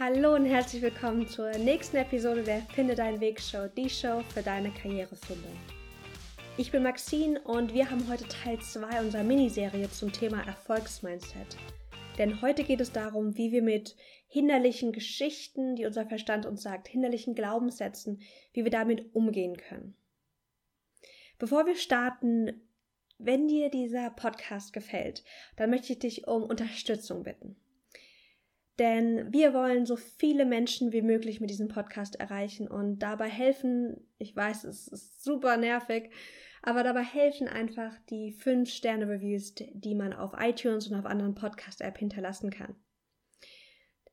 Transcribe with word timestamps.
Hallo 0.00 0.36
und 0.36 0.44
herzlich 0.44 0.80
willkommen 0.80 1.26
zur 1.26 1.50
nächsten 1.58 1.96
Episode 1.96 2.44
der 2.44 2.62
Finde 2.72 2.94
deinen 2.94 3.18
Weg 3.18 3.40
Show, 3.40 3.66
die 3.66 3.90
Show 3.90 4.22
für 4.32 4.42
deine 4.42 4.70
Karrierefindung. 4.70 5.56
Ich 6.56 6.70
bin 6.70 6.84
Maxine 6.84 7.40
und 7.40 7.74
wir 7.74 7.90
haben 7.90 8.08
heute 8.08 8.28
Teil 8.28 8.60
2 8.60 9.00
unserer 9.00 9.24
Miniserie 9.24 9.90
zum 9.90 10.12
Thema 10.12 10.46
Erfolgsmindset. 10.46 11.56
Denn 12.16 12.40
heute 12.42 12.62
geht 12.62 12.80
es 12.80 12.92
darum, 12.92 13.36
wie 13.36 13.50
wir 13.50 13.60
mit 13.60 13.96
hinderlichen 14.28 14.92
Geschichten, 14.92 15.74
die 15.74 15.84
unser 15.84 16.06
Verstand 16.06 16.46
uns 16.46 16.62
sagt, 16.62 16.86
hinderlichen 16.86 17.34
Glaubenssätzen, 17.34 18.22
wie 18.52 18.62
wir 18.62 18.70
damit 18.70 19.12
umgehen 19.16 19.56
können. 19.56 19.96
Bevor 21.40 21.66
wir 21.66 21.74
starten, 21.74 22.62
wenn 23.18 23.48
dir 23.48 23.68
dieser 23.68 24.10
Podcast 24.10 24.72
gefällt, 24.72 25.24
dann 25.56 25.70
möchte 25.70 25.92
ich 25.94 25.98
dich 25.98 26.28
um 26.28 26.44
Unterstützung 26.44 27.24
bitten. 27.24 27.56
Denn 28.78 29.32
wir 29.32 29.54
wollen 29.54 29.86
so 29.86 29.96
viele 29.96 30.44
Menschen 30.44 30.92
wie 30.92 31.02
möglich 31.02 31.40
mit 31.40 31.50
diesem 31.50 31.68
Podcast 31.68 32.20
erreichen 32.20 32.68
und 32.68 33.00
dabei 33.00 33.28
helfen, 33.28 34.06
ich 34.18 34.36
weiß, 34.36 34.64
es 34.64 34.86
ist 34.86 35.24
super 35.24 35.56
nervig, 35.56 36.10
aber 36.62 36.84
dabei 36.84 37.02
helfen 37.02 37.48
einfach 37.48 37.92
die 38.10 38.34
5-Sterne-Reviews, 38.34 39.54
die 39.72 39.94
man 39.94 40.12
auf 40.12 40.32
iTunes 40.38 40.86
und 40.88 40.96
auf 40.96 41.06
anderen 41.06 41.34
Podcast-App 41.34 41.98
hinterlassen 41.98 42.50
kann. 42.50 42.76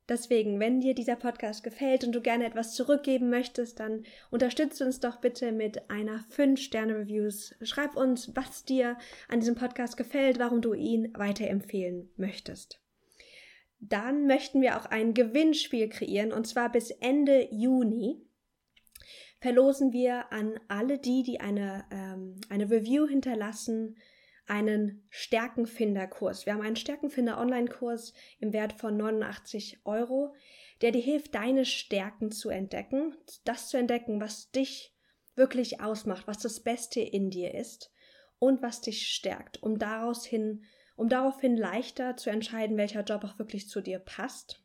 Deswegen, 0.08 0.60
wenn 0.60 0.82
dir 0.82 0.94
dieser 0.94 1.16
Podcast 1.16 1.64
gefällt 1.64 2.04
und 2.04 2.12
du 2.14 2.22
gerne 2.22 2.46
etwas 2.46 2.76
zurückgeben 2.76 3.32
möchtest, 3.32 3.80
dann 3.80 4.04
unterstütze 4.30 4.86
uns 4.86 5.00
doch 5.00 5.20
bitte 5.20 5.52
mit 5.52 5.90
einer 5.90 6.24
5-Sterne-Reviews. 6.30 7.56
Schreib 7.64 7.96
uns, 7.96 8.36
was 8.36 8.66
dir 8.66 8.98
an 9.30 9.40
diesem 9.40 9.56
Podcast 9.56 9.98
gefällt, 9.98 10.38
warum 10.38 10.62
du 10.62 10.74
ihn 10.74 11.12
weiterempfehlen 11.16 12.10
möchtest. 12.18 12.85
Dann 13.80 14.28
möchten 14.28 14.62
wir 14.62 14.78
auch 14.78 14.86
ein 14.86 15.14
Gewinnspiel 15.14 15.90
kreieren 15.90 16.32
und 16.32 16.48
zwar 16.48 16.72
bis 16.72 16.92
Ende 16.92 17.48
Juni 17.52 18.26
verlosen 19.40 19.94
wir 19.94 20.32
an 20.32 20.60
alle 20.68 20.98
die, 20.98 21.22
die 21.22 21.40
eine, 21.40 21.86
ähm, 21.92 22.40
eine 22.50 22.70
Review 22.70 23.08
hinterlassen, 23.08 23.96
einen 24.48 25.06
Stärkenfinder-Kurs. 25.10 26.46
Wir 26.46 26.54
haben 26.54 26.62
einen 26.62 26.76
Stärkenfinder-Online-Kurs 26.76 28.14
im 28.40 28.54
Wert 28.54 28.74
von 28.74 28.96
89 28.98 29.82
Euro, 29.86 30.34
der 30.82 30.92
dir 30.92 31.02
hilft, 31.02 31.36
deine 31.36 31.66
Stärken 31.66 32.32
zu 32.32 32.50
entdecken, 32.50 33.16
das 33.44 33.70
zu 33.70 33.78
entdecken, 33.78 34.20
was 34.22 34.52
dich 34.52 34.96
wirklich 35.36 35.82
ausmacht, 35.82 36.28
was 36.28 36.40
das 36.40 36.62
Beste 36.62 37.02
in 37.02 37.30
dir 37.30 37.54
ist 37.54 37.92
und 38.40 38.62
was 38.62 38.82
dich 38.82 39.08
stärkt, 39.08 39.62
um 39.64 39.80
daraus 39.80 40.26
hin 40.26 40.64
um 40.96 41.10
daraufhin 41.10 41.58
leichter 41.58 42.18
zu 42.18 42.30
entscheiden, 42.30 42.78
welcher 42.78 43.04
Job 43.04 43.24
auch 43.24 43.40
wirklich 43.40 43.68
zu 43.70 43.82
dir 43.82 44.00
passt, 44.00 44.62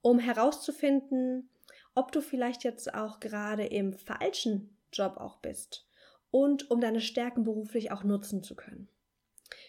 um 0.00 0.18
herauszufinden, 0.18 1.50
ob 1.94 2.12
du 2.12 2.20
vielleicht 2.20 2.64
jetzt 2.64 2.94
auch 2.94 3.20
gerade 3.20 3.66
im 3.66 3.92
falschen 3.92 4.76
Job 4.92 5.16
auch 5.18 5.38
bist 5.38 5.86
und 6.30 6.70
um 6.70 6.80
deine 6.80 7.00
Stärken 7.00 7.44
beruflich 7.44 7.92
auch 7.92 8.02
nutzen 8.02 8.42
zu 8.42 8.56
können. 8.56 8.88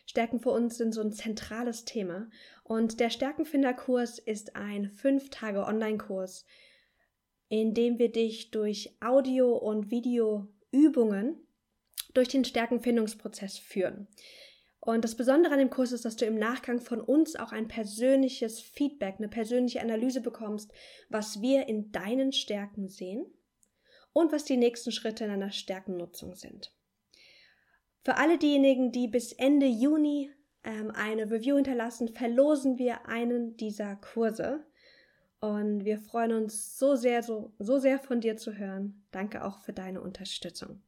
Stärken 0.06 0.40
für 0.40 0.52
uns 0.52 0.78
sind 0.78 0.94
so 0.94 1.02
ein 1.02 1.12
zentrales 1.12 1.86
Thema 1.86 2.30
und 2.64 3.00
der 3.00 3.10
Stärkenfinderkurs 3.10 4.20
ist 4.20 4.56
ein 4.56 4.90
fünf 4.90 5.30
Tage 5.30 5.66
Online-Kurs, 5.66 6.46
in 7.50 7.74
dem 7.74 8.00
wir 8.00 8.12
dich 8.12 8.52
durch 8.52 8.96
Audio- 9.02 9.56
und 9.56 9.92
Videoübungen 9.92 11.36
durch 12.14 12.28
den 12.28 12.46
Stärkenfindungsprozess 12.46 13.58
führen. 13.58 14.08
Und 14.86 15.06
das 15.06 15.16
Besondere 15.16 15.54
an 15.54 15.60
dem 15.60 15.70
Kurs 15.70 15.94
ist, 15.94 16.04
dass 16.04 16.18
du 16.18 16.26
im 16.26 16.38
Nachgang 16.38 16.82
von 16.82 17.00
uns 17.00 17.38
auch 17.38 17.54
ein 17.54 17.70
persönliches 17.70 18.60
Feedback, 18.60 19.16
eine 19.18 19.30
persönliche 19.30 19.80
Analyse 19.80 20.20
bekommst, 20.20 20.74
was 21.08 21.42
wir 21.42 21.70
in 21.70 21.94
deinen 21.94 22.34
Stärken 22.34 22.90
sehen 22.90 23.26
und 24.12 24.34
was 24.34 24.44
die 24.44 24.58
nächsten 24.58 24.92
Schritte 24.92 25.24
in 25.24 25.30
deiner 25.30 25.54
Stärkennutzung 25.54 26.36
sind. 26.36 26.76
Für 28.04 28.18
alle 28.18 28.38
diejenigen, 28.38 28.92
die 28.92 29.08
bis 29.08 29.32
Ende 29.32 29.68
Juni 29.68 30.32
ähm, 30.66 30.92
eine 30.92 31.32
Review 31.32 31.56
hinterlassen, 31.56 32.10
verlosen 32.10 32.78
wir 32.78 33.08
einen 33.08 33.56
dieser 33.56 33.96
Kurse. 33.96 34.66
Und 35.40 35.86
wir 35.86 35.98
freuen 35.98 36.34
uns 36.34 36.78
so 36.78 36.96
sehr, 36.96 37.24
so, 37.24 37.54
so 37.58 37.80
sehr 37.80 38.00
von 38.00 38.20
dir 38.20 38.36
zu 38.36 38.58
hören. 38.58 39.06
Danke 39.12 39.46
auch 39.46 39.60
für 39.60 39.72
deine 39.72 40.02
Unterstützung. 40.02 40.84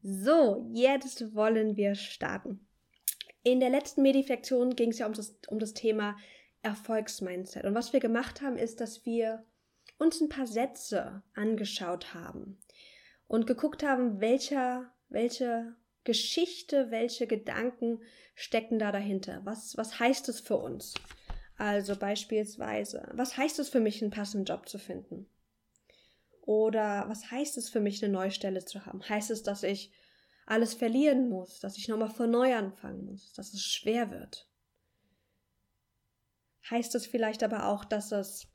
So, 0.00 0.70
jetzt 0.72 1.34
wollen 1.34 1.76
wir 1.76 1.96
starten. 1.96 2.66
In 3.44 3.60
der 3.60 3.68
letzten 3.68 4.02
Mediflexion 4.02 4.74
ging 4.74 4.90
es 4.90 4.98
ja 4.98 5.06
um 5.06 5.12
das, 5.12 5.36
um 5.48 5.58
das 5.58 5.74
Thema 5.74 6.16
Erfolgsmindset. 6.62 7.64
Und 7.64 7.74
was 7.74 7.92
wir 7.92 8.00
gemacht 8.00 8.40
haben, 8.40 8.56
ist, 8.56 8.80
dass 8.80 9.04
wir 9.04 9.44
uns 9.98 10.20
ein 10.20 10.30
paar 10.30 10.46
Sätze 10.46 11.22
angeschaut 11.34 12.14
haben 12.14 12.58
und 13.28 13.46
geguckt 13.46 13.82
haben, 13.82 14.20
welcher, 14.20 14.90
welche 15.10 15.76
Geschichte, 16.04 16.90
welche 16.90 17.26
Gedanken 17.26 18.00
stecken 18.34 18.78
da 18.78 18.92
dahinter? 18.92 19.42
Was, 19.44 19.76
was 19.76 20.00
heißt 20.00 20.28
es 20.30 20.40
für 20.40 20.56
uns? 20.56 20.94
Also 21.56 21.96
beispielsweise, 21.96 23.10
was 23.12 23.36
heißt 23.36 23.58
es 23.58 23.68
für 23.68 23.80
mich, 23.80 24.02
einen 24.02 24.10
passenden 24.10 24.46
Job 24.46 24.68
zu 24.68 24.78
finden? 24.78 25.26
Oder 26.40 27.04
was 27.08 27.30
heißt 27.30 27.58
es 27.58 27.68
für 27.68 27.80
mich, 27.80 28.02
eine 28.02 28.12
neue 28.12 28.30
Stelle 28.30 28.64
zu 28.64 28.86
haben? 28.86 29.06
Heißt 29.06 29.30
es, 29.30 29.42
dass 29.42 29.62
ich 29.62 29.92
alles 30.46 30.74
verlieren 30.74 31.28
muss, 31.28 31.60
dass 31.60 31.78
ich 31.78 31.88
nochmal 31.88 32.10
von 32.10 32.30
neu 32.30 32.54
anfangen 32.54 33.04
muss, 33.06 33.32
dass 33.32 33.54
es 33.54 33.62
schwer 33.62 34.10
wird. 34.10 34.48
Heißt 36.70 36.94
es 36.94 37.06
vielleicht 37.06 37.42
aber 37.42 37.68
auch, 37.68 37.84
dass 37.84 38.12
es 38.12 38.48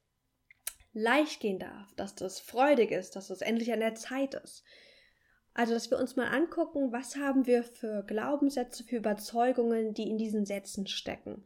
leicht 0.93 1.39
gehen 1.39 1.59
darf, 1.59 1.93
dass 1.95 2.15
das 2.15 2.39
freudig 2.39 2.91
ist, 2.91 3.15
dass 3.15 3.29
es 3.29 3.41
endlich 3.41 3.71
an 3.71 3.79
der 3.79 3.95
Zeit 3.95 4.33
ist. 4.35 4.63
Also, 5.53 5.73
dass 5.73 5.91
wir 5.91 5.99
uns 5.99 6.15
mal 6.15 6.27
angucken, 6.27 6.91
was 6.91 7.15
haben 7.15 7.45
wir 7.45 7.63
für 7.63 8.03
Glaubenssätze, 8.03 8.83
für 8.83 8.97
Überzeugungen, 8.97 9.93
die 9.93 10.09
in 10.09 10.17
diesen 10.17 10.45
Sätzen 10.45 10.87
stecken. 10.87 11.43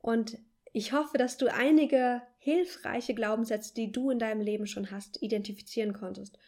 Und 0.00 0.38
ich 0.72 0.92
hoffe, 0.92 1.16
dass 1.16 1.36
du 1.36 1.52
einige 1.52 2.22
hilfreiche 2.38 3.14
Glaubenssätze, 3.14 3.74
die 3.74 3.92
du 3.92 4.10
in 4.10 4.18
deinem 4.18 4.40
Leben 4.40 4.66
schon 4.66 4.90
hast, 4.90 5.22
identifizieren 5.22 5.92
konntest 5.92 6.38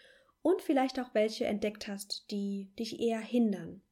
und 0.48 0.62
vielleicht 0.62 0.98
auch 0.98 1.12
welche 1.12 1.44
entdeckt 1.44 1.88
hast, 1.88 2.30
die 2.30 2.70
dich 2.78 3.00
eher 3.00 3.20
hindern. 3.20 3.82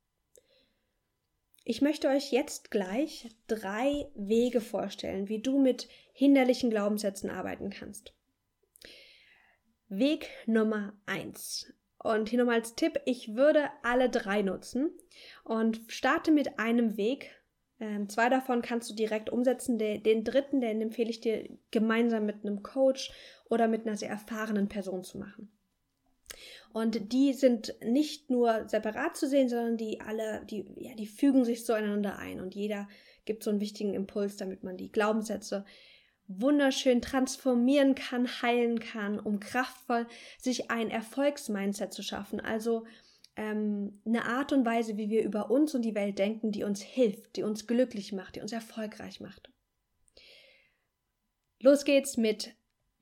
Ich 1.64 1.82
möchte 1.82 2.08
euch 2.08 2.32
jetzt 2.32 2.70
gleich 2.70 3.28
drei 3.46 4.08
Wege 4.14 4.62
vorstellen, 4.62 5.28
wie 5.28 5.42
du 5.42 5.58
mit 5.60 5.88
hinderlichen 6.14 6.70
Glaubenssätzen 6.70 7.28
arbeiten 7.28 7.68
kannst. 7.68 8.14
Weg 9.88 10.30
Nummer 10.46 10.94
eins. 11.04 11.72
Und 11.98 12.30
hier 12.30 12.38
nochmal 12.38 12.60
als 12.60 12.74
Tipp, 12.74 13.00
ich 13.04 13.34
würde 13.34 13.68
alle 13.82 14.08
drei 14.08 14.40
nutzen 14.42 14.90
und 15.44 15.80
starte 15.88 16.30
mit 16.30 16.58
einem 16.58 16.96
Weg. 16.96 17.32
Ähm, 17.80 18.08
zwei 18.08 18.30
davon 18.30 18.62
kannst 18.62 18.88
du 18.88 18.94
direkt 18.94 19.28
umsetzen. 19.28 19.76
Den, 19.76 20.02
den 20.02 20.24
dritten, 20.24 20.60
den 20.62 20.80
empfehle 20.80 21.10
ich 21.10 21.20
dir 21.20 21.48
gemeinsam 21.70 22.24
mit 22.24 22.44
einem 22.44 22.62
Coach 22.62 23.12
oder 23.50 23.68
mit 23.68 23.86
einer 23.86 23.96
sehr 23.96 24.10
erfahrenen 24.10 24.68
Person 24.68 25.04
zu 25.04 25.18
machen. 25.18 25.55
Und 26.76 27.10
die 27.14 27.32
sind 27.32 27.74
nicht 27.82 28.28
nur 28.28 28.68
separat 28.68 29.16
zu 29.16 29.26
sehen, 29.26 29.48
sondern 29.48 29.78
die 29.78 30.02
alle, 30.02 30.44
die, 30.44 30.66
ja, 30.76 30.94
die 30.94 31.06
fügen 31.06 31.42
sich 31.46 31.64
zueinander 31.64 32.18
ein. 32.18 32.38
Und 32.38 32.54
jeder 32.54 32.86
gibt 33.24 33.42
so 33.42 33.48
einen 33.48 33.60
wichtigen 33.60 33.94
Impuls, 33.94 34.36
damit 34.36 34.62
man 34.62 34.76
die 34.76 34.92
Glaubenssätze 34.92 35.64
wunderschön 36.28 37.00
transformieren 37.00 37.94
kann, 37.94 38.28
heilen 38.42 38.78
kann, 38.78 39.18
um 39.18 39.40
kraftvoll 39.40 40.06
sich 40.38 40.70
ein 40.70 40.90
Erfolgsmindset 40.90 41.94
zu 41.94 42.02
schaffen. 42.02 42.40
Also 42.40 42.84
ähm, 43.36 44.02
eine 44.04 44.26
Art 44.26 44.52
und 44.52 44.66
Weise, 44.66 44.98
wie 44.98 45.08
wir 45.08 45.24
über 45.24 45.50
uns 45.50 45.74
und 45.74 45.80
die 45.80 45.94
Welt 45.94 46.18
denken, 46.18 46.52
die 46.52 46.64
uns 46.64 46.82
hilft, 46.82 47.36
die 47.36 47.42
uns 47.42 47.66
glücklich 47.66 48.12
macht, 48.12 48.36
die 48.36 48.42
uns 48.42 48.52
erfolgreich 48.52 49.22
macht. 49.22 49.48
Los 51.58 51.86
geht's 51.86 52.18
mit 52.18 52.54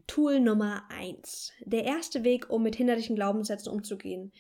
Tool 0.07 0.41
Nummer 0.41 0.85
eins. 0.91 1.53
Der 1.65 1.85
erste 1.85 2.25
Weg, 2.25 2.51
um 2.51 2.63
mit 2.63 2.77
hinderlichen 2.77 3.17
Glaubenssätzen 3.17 3.73
umzugehen, 3.73 4.33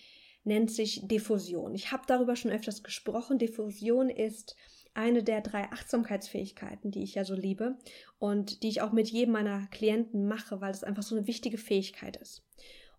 nennt 0.44 0.70
sich 0.70 1.06
Diffusion. 1.08 1.74
Ich 1.74 1.90
habe 1.90 2.04
darüber 2.06 2.36
schon 2.36 2.50
öfters 2.50 2.82
gesprochen. 2.82 3.38
Diffusion 3.38 4.10
ist 4.10 4.56
eine 4.92 5.22
der 5.22 5.40
drei 5.40 5.64
Achtsamkeitsfähigkeiten, 5.72 6.90
die 6.90 7.02
ich 7.02 7.14
ja 7.14 7.24
so 7.24 7.34
liebe 7.34 7.76
und 8.18 8.62
die 8.62 8.68
ich 8.68 8.80
auch 8.80 8.92
mit 8.92 9.08
jedem 9.08 9.32
meiner 9.32 9.66
Klienten 9.68 10.26
mache, 10.26 10.60
weil 10.60 10.70
es 10.70 10.84
einfach 10.84 11.02
so 11.02 11.16
eine 11.16 11.26
wichtige 11.26 11.58
Fähigkeit 11.58 12.16
ist. 12.16 12.44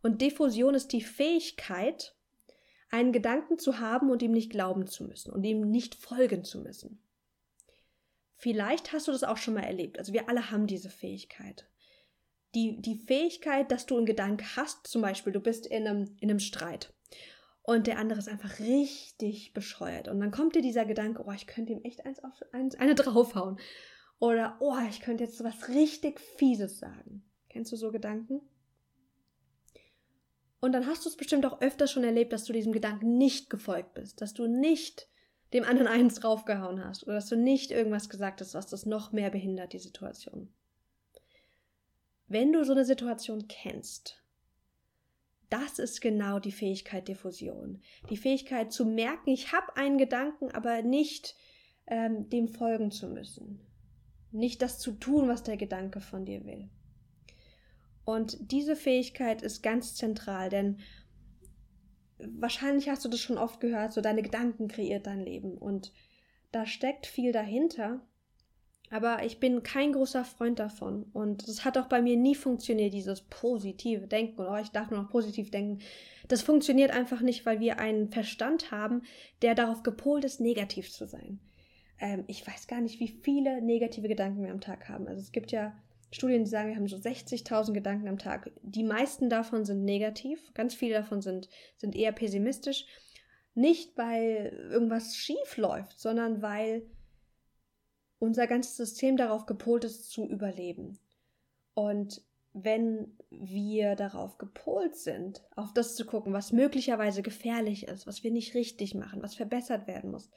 Und 0.01 0.21
Diffusion 0.21 0.75
ist 0.75 0.91
die 0.91 1.01
Fähigkeit, 1.01 2.15
einen 2.89 3.11
Gedanken 3.11 3.57
zu 3.57 3.79
haben 3.79 4.09
und 4.09 4.21
ihm 4.21 4.31
nicht 4.31 4.51
glauben 4.51 4.87
zu 4.87 5.03
müssen 5.05 5.31
und 5.31 5.43
ihm 5.43 5.61
nicht 5.69 5.95
folgen 5.95 6.43
zu 6.43 6.61
müssen. 6.61 7.01
Vielleicht 8.35 8.91
hast 8.91 9.07
du 9.07 9.11
das 9.11 9.23
auch 9.23 9.37
schon 9.37 9.53
mal 9.53 9.63
erlebt. 9.63 9.97
Also 9.97 10.13
wir 10.13 10.29
alle 10.29 10.51
haben 10.51 10.67
diese 10.67 10.89
Fähigkeit 10.89 11.67
die, 12.55 12.81
die 12.81 12.97
Fähigkeit, 12.97 13.71
dass 13.71 13.85
du 13.85 13.97
einen 13.97 14.05
Gedanken 14.05 14.45
hast, 14.55 14.87
zum 14.87 15.01
Beispiel, 15.01 15.33
du 15.33 15.39
bist 15.39 15.67
in 15.67 15.87
einem, 15.87 16.15
in 16.19 16.29
einem 16.29 16.39
Streit 16.39 16.93
und 17.61 17.87
der 17.87 17.97
andere 17.97 18.19
ist 18.19 18.29
einfach 18.29 18.59
richtig 18.59 19.53
bescheuert. 19.53 20.07
Und 20.07 20.19
dann 20.19 20.31
kommt 20.31 20.55
dir 20.55 20.61
dieser 20.61 20.85
Gedanke, 20.85 21.23
oh, 21.25 21.31
ich 21.31 21.47
könnte 21.47 21.73
ihm 21.73 21.81
echt 21.83 22.05
eins 22.05 22.23
auf 22.23 22.33
eins, 22.51 22.75
eine 22.75 22.95
draufhauen. 22.95 23.57
Oder, 24.19 24.57
oh, 24.59 24.75
ich 24.89 25.01
könnte 25.01 25.23
jetzt 25.23 25.43
was 25.43 25.67
richtig 25.69 26.19
Fieses 26.19 26.79
sagen. 26.79 27.23
Kennst 27.49 27.71
du 27.71 27.75
so 27.75 27.91
Gedanken? 27.91 28.41
Und 30.59 30.71
dann 30.71 30.85
hast 30.85 31.05
du 31.05 31.09
es 31.09 31.17
bestimmt 31.17 31.45
auch 31.45 31.59
öfter 31.61 31.87
schon 31.87 32.03
erlebt, 32.03 32.33
dass 32.33 32.45
du 32.45 32.53
diesem 32.53 32.71
Gedanken 32.71 33.17
nicht 33.17 33.49
gefolgt 33.49 33.93
bist, 33.95 34.21
dass 34.21 34.33
du 34.33 34.47
nicht 34.47 35.07
dem 35.53 35.63
anderen 35.63 35.87
eins 35.91 36.15
draufgehauen 36.15 36.83
hast 36.83 37.03
oder 37.03 37.15
dass 37.15 37.29
du 37.29 37.35
nicht 37.35 37.71
irgendwas 37.71 38.09
gesagt 38.09 38.41
hast, 38.41 38.53
was 38.53 38.67
das 38.67 38.85
noch 38.85 39.11
mehr 39.11 39.31
behindert, 39.31 39.73
die 39.73 39.79
Situation. 39.79 40.53
Wenn 42.27 42.51
du 42.51 42.63
so 42.63 42.73
eine 42.73 42.85
Situation 42.85 43.47
kennst, 43.47 44.21
das 45.49 45.79
ist 45.79 46.01
genau 46.01 46.39
die 46.39 46.51
Fähigkeit 46.51 47.07
der 47.07 47.15
Fusion. 47.15 47.81
Die 48.09 48.17
Fähigkeit 48.17 48.71
zu 48.73 48.85
merken, 48.85 49.29
ich 49.29 49.51
habe 49.51 49.75
einen 49.77 49.97
Gedanken, 49.97 50.51
aber 50.51 50.81
nicht 50.81 51.35
ähm, 51.87 52.29
dem 52.29 52.47
folgen 52.47 52.91
zu 52.91 53.07
müssen. 53.07 53.59
Nicht 54.31 54.61
das 54.61 54.79
zu 54.79 54.91
tun, 54.91 55.27
was 55.27 55.43
der 55.43 55.57
Gedanke 55.57 56.01
von 56.01 56.25
dir 56.25 56.43
will. 56.45 56.69
Und 58.05 58.51
diese 58.51 58.75
Fähigkeit 58.75 59.41
ist 59.41 59.63
ganz 59.63 59.95
zentral, 59.95 60.49
denn 60.49 60.79
wahrscheinlich 62.17 62.89
hast 62.89 63.03
du 63.05 63.09
das 63.09 63.19
schon 63.19 63.37
oft 63.37 63.59
gehört, 63.59 63.93
so 63.93 64.01
deine 64.01 64.21
Gedanken 64.21 64.67
kreiert 64.67 65.07
dein 65.07 65.23
Leben. 65.23 65.57
Und 65.57 65.91
da 66.51 66.65
steckt 66.65 67.05
viel 67.05 67.31
dahinter. 67.31 68.05
Aber 68.91 69.23
ich 69.23 69.39
bin 69.39 69.63
kein 69.63 69.93
großer 69.93 70.23
Freund 70.23 70.59
davon. 70.59 71.07
Und 71.13 71.47
das 71.47 71.65
hat 71.65 71.77
auch 71.77 71.87
bei 71.87 72.01
mir 72.01 72.17
nie 72.17 72.35
funktioniert, 72.35 72.93
dieses 72.93 73.21
positive 73.21 74.07
Denken. 74.07 74.41
oh, 74.41 74.57
ich 74.57 74.69
darf 74.69 74.91
nur 74.91 75.01
noch 75.01 75.09
positiv 75.09 75.49
denken. 75.49 75.79
Das 76.27 76.41
funktioniert 76.41 76.91
einfach 76.91 77.21
nicht, 77.21 77.45
weil 77.45 77.59
wir 77.59 77.79
einen 77.79 78.09
Verstand 78.09 78.71
haben, 78.71 79.01
der 79.41 79.55
darauf 79.55 79.83
gepolt 79.83 80.23
ist, 80.23 80.39
negativ 80.39 80.91
zu 80.91 81.07
sein. 81.07 81.39
Ähm, 81.99 82.25
ich 82.27 82.45
weiß 82.45 82.67
gar 82.67 82.81
nicht, 82.81 82.99
wie 82.99 83.07
viele 83.07 83.61
negative 83.61 84.07
Gedanken 84.07 84.43
wir 84.43 84.51
am 84.51 84.61
Tag 84.61 84.87
haben. 84.87 85.07
Also 85.07 85.21
es 85.21 85.31
gibt 85.31 85.51
ja 85.51 85.75
Studien, 86.11 86.43
die 86.43 86.49
sagen, 86.49 86.69
wir 86.69 86.75
haben 86.75 86.87
so 86.87 86.97
60.000 86.97 87.73
Gedanken 87.73 88.07
am 88.07 88.17
Tag. 88.17 88.51
Die 88.61 88.83
meisten 88.83 89.29
davon 89.29 89.65
sind 89.65 89.83
negativ, 89.83 90.39
ganz 90.53 90.73
viele 90.73 90.95
davon 90.95 91.21
sind, 91.21 91.49
sind 91.77 91.95
eher 91.95 92.11
pessimistisch. 92.11 92.85
Nicht, 93.53 93.97
weil 93.97 94.69
irgendwas 94.71 95.15
schief 95.15 95.57
läuft, 95.57 95.99
sondern 95.99 96.41
weil 96.41 96.83
unser 98.19 98.47
ganzes 98.47 98.77
System 98.77 99.17
darauf 99.17 99.45
gepolt 99.45 99.83
ist, 99.83 100.09
zu 100.09 100.27
überleben. 100.27 100.99
Und 101.73 102.21
wenn 102.53 103.17
wir 103.29 103.95
darauf 103.95 104.37
gepolt 104.37 104.95
sind, 104.95 105.43
auf 105.55 105.73
das 105.73 105.95
zu 105.95 106.05
gucken, 106.05 106.31
was 106.31 106.53
möglicherweise 106.53 107.21
gefährlich 107.21 107.87
ist, 107.87 108.07
was 108.07 108.23
wir 108.23 108.31
nicht 108.31 108.55
richtig 108.55 108.95
machen, 108.95 109.21
was 109.21 109.35
verbessert 109.35 109.87
werden 109.87 110.11
muss, 110.11 110.29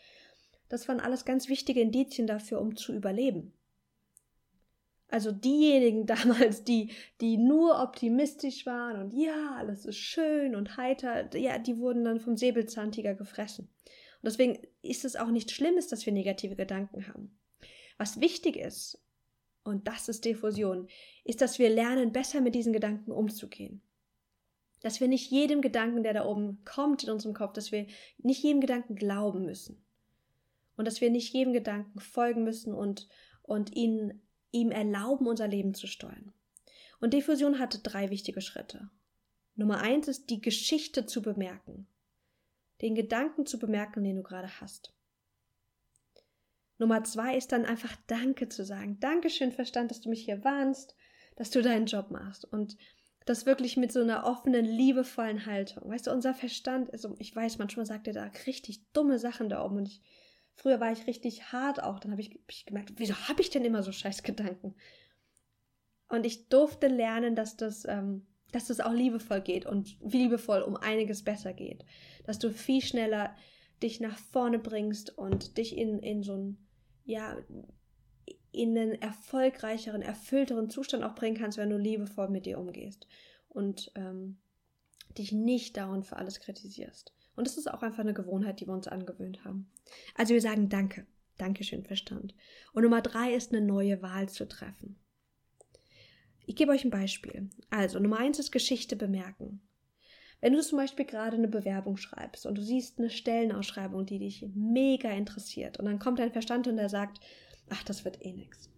das 0.69 0.89
waren 0.89 1.01
alles 1.01 1.25
ganz 1.25 1.49
wichtige 1.49 1.81
Indizien 1.81 2.27
dafür, 2.27 2.61
um 2.61 2.77
zu 2.77 2.93
überleben. 2.93 3.53
Also 5.11 5.33
diejenigen 5.33 6.07
damals, 6.07 6.65
die, 6.65 6.91
die 7.21 7.37
nur 7.37 7.81
optimistisch 7.81 8.67
waren 8.67 9.01
und 9.01 9.13
ja, 9.13 9.55
alles 9.57 9.87
ist 9.87 9.97
schön 9.97 10.57
und 10.57 10.77
heiter, 10.77 11.35
ja, 11.37 11.59
die 11.59 11.79
wurden 11.79 12.05
dann 12.05 12.21
vom 12.21 12.37
Säbelzahntiger 12.37 13.15
gefressen. 13.15 13.69
Und 14.21 14.25
deswegen 14.25 14.59
ist 14.83 15.05
es 15.05 15.15
auch 15.15 15.31
nichts 15.31 15.53
Schlimmes, 15.53 15.87
dass 15.87 16.05
wir 16.05 16.13
negative 16.13 16.57
Gedanken 16.57 17.07
haben. 17.07 17.38
Was 17.99 18.21
wichtig 18.21 18.57
ist, 18.57 18.99
und 19.65 19.87
das 19.87 20.09
ist 20.09 20.25
Diffusion, 20.25 20.89
ist, 21.25 21.43
dass 21.43 21.59
wir 21.59 21.69
lernen, 21.69 22.13
besser 22.13 22.41
mit 22.41 22.55
diesen 22.55 22.73
Gedanken 22.73 23.11
umzugehen. 23.13 23.83
Dass 24.81 25.01
wir 25.01 25.09
nicht 25.09 25.31
jedem 25.31 25.61
Gedanken, 25.61 26.03
der 26.03 26.15
da 26.15 26.25
oben 26.25 26.65
kommt 26.65 27.05
in 27.05 27.11
unserem 27.11 27.35
Kopf, 27.35 27.53
dass 27.53 27.71
wir 27.71 27.87
nicht 28.19 28.43
jedem 28.43 28.61
Gedanken 28.61 28.95
glauben 28.95 29.45
müssen. 29.45 29.85
Und 30.77 30.87
dass 30.87 31.01
wir 31.01 31.11
nicht 31.11 31.35
jedem 31.35 31.53
Gedanken 31.53 31.99
folgen 31.99 32.45
müssen 32.45 32.73
und, 32.73 33.09
und 33.43 33.75
ihn 33.77 34.23
ihm 34.51 34.71
erlauben, 34.71 35.27
unser 35.27 35.49
Leben 35.49 35.75
zu 35.75 35.87
steuern. 35.87 36.33
Und 37.01 37.13
Diffusion 37.13 37.59
hatte 37.59 37.79
drei 37.81 38.11
wichtige 38.11 38.41
Schritte. 38.41 38.91
Nummer 39.55 39.81
eins 39.81 40.09
ist, 40.09 40.31
die 40.31 40.41
Geschichte 40.41 41.07
zu 41.07 41.21
bemerken. 41.21 41.87
Den 42.81 42.95
Gedanken 42.95 43.45
zu 43.45 43.59
bemerken, 43.59 44.05
den 44.05 44.17
du 44.17 44.23
gerade 44.23 44.61
hast. 44.61 44.95
Nummer 46.79 47.05
zwei 47.05 47.37
ist 47.37 47.53
dann 47.53 47.65
einfach 47.65 47.95
Danke 48.07 48.49
zu 48.49 48.65
sagen. 48.65 48.99
Dankeschön, 49.01 49.53
Verstand, 49.53 49.91
dass 49.91 50.01
du 50.01 50.09
mich 50.09 50.25
hier 50.25 50.45
warnst, 50.45 50.95
dass 51.37 51.51
du 51.51 51.63
deinen 51.63 51.87
Job 51.87 52.11
machst. 52.11 52.45
Und 52.45 52.77
das 53.27 53.47
wirklich 53.47 53.77
mit 53.77 53.93
so 53.93 54.01
einer 54.01 54.25
offenen, 54.25 54.65
liebevollen 54.65 55.45
Haltung. 55.45 55.91
Weißt 55.91 56.07
du, 56.07 56.13
unser 56.13 56.35
Verstand, 56.35 56.93
also 56.93 57.15
ich 57.19 57.35
weiß, 57.35 57.59
manchmal 57.59 57.85
sagt 57.87 58.07
er 58.07 58.15
da 58.15 58.31
richtig 58.47 58.91
dumme 58.93 59.19
Sachen 59.19 59.49
da 59.49 59.65
oben 59.65 59.79
und 59.79 59.89
ich 59.89 60.03
Früher 60.59 60.81
war 60.81 60.91
ich 60.91 61.07
richtig 61.07 61.53
hart 61.53 61.81
auch. 61.81 62.01
Dann 62.01 62.11
habe 62.11 62.21
ich, 62.21 62.37
ich 62.49 62.67
gemerkt, 62.67 62.93
wieso 62.97 63.15
habe 63.29 63.41
ich 63.41 63.49
denn 63.49 63.65
immer 63.65 63.85
so 63.85 63.93
scheiß 63.93 64.25
Gedanken? 64.25 64.75
Und 66.09 66.27
ich 66.27 66.49
durfte 66.49 66.89
lernen, 66.89 67.37
dass 67.37 67.57
das, 67.57 67.85
ähm, 67.85 68.27
dass 68.51 68.67
das 68.67 68.81
auch 68.81 68.93
liebevoll 68.93 69.41
geht 69.41 69.67
und 69.67 69.97
liebevoll 70.01 70.63
um 70.63 70.77
einiges 70.77 71.23
besser 71.23 71.53
geht. 71.53 71.85
Dass 72.25 72.41
du 72.41 72.51
viel 72.51 72.83
schneller 72.83 73.37
dich 73.85 74.01
nach 74.01 74.19
vorne 74.19 74.59
bringst 74.59 75.17
und 75.17 75.59
dich 75.59 75.77
in, 75.77 76.01
in 76.01 76.25
so 76.25 76.35
ein, 76.35 76.68
ja, 77.09 77.39
in 78.53 78.77
einen 78.77 78.93
erfolgreicheren, 79.01 80.03
erfüllteren 80.03 80.69
Zustand 80.69 81.03
auch 81.05 81.15
bringen 81.15 81.39
kannst, 81.39 81.57
wenn 81.57 81.71
du 81.71 81.79
liebevoll 81.79 82.29
mit 82.29 82.45
dir 82.45 82.59
umgehst 82.59 83.09
und 83.49 83.91
ähm, 83.95 84.37
dich 85.17 85.33
nicht 85.33 85.79
dauernd 85.79 86.07
für 86.07 86.17
alles 86.17 86.39
kritisierst. 86.39 87.15
Und 87.35 87.47
das 87.47 87.57
ist 87.57 87.73
auch 87.73 87.83
einfach 87.83 88.01
eine 88.01 88.13
Gewohnheit, 88.13 88.61
die 88.61 88.67
wir 88.67 88.75
uns 88.75 88.89
angewöhnt 88.89 89.45
haben. 89.45 89.71
Also 90.15 90.35
wir 90.35 90.43
sagen 90.43 90.69
Danke. 90.69 91.07
Dankeschön, 91.39 91.85
Verstand. 91.85 92.35
Und 92.73 92.83
Nummer 92.83 93.01
drei 93.01 93.33
ist 93.33 93.53
eine 93.53 93.65
neue 93.65 94.03
Wahl 94.03 94.29
zu 94.29 94.47
treffen. 94.47 94.99
Ich 96.45 96.57
gebe 96.57 96.73
euch 96.73 96.85
ein 96.85 96.91
Beispiel. 96.91 97.49
Also, 97.71 98.01
Nummer 98.01 98.19
eins 98.19 98.39
ist 98.39 98.51
Geschichte 98.51 98.97
bemerken. 98.97 99.63
Wenn 100.41 100.53
du 100.53 100.63
zum 100.63 100.79
Beispiel 100.79 101.05
gerade 101.05 101.37
eine 101.37 101.49
Bewerbung 101.49 101.97
schreibst 101.97 102.47
und 102.47 102.57
du 102.57 102.63
siehst 102.63 102.99
eine 102.99 103.11
Stellenausschreibung, 103.11 104.07
die 104.07 104.21
dich 104.21 104.47
mega 104.55 105.11
interessiert, 105.11 105.79
und 105.79 105.87
dann 105.87 105.99
kommt 105.99 106.21
dein 106.21 106.33
Verstand 106.33 106.69
und 106.69 106.77
der 106.77 106.89
sagt, 106.89 107.21
ach, 107.71 107.83
das 107.83 108.05
wird 108.05 108.25
eh 108.25 108.33
nix. 108.33 108.71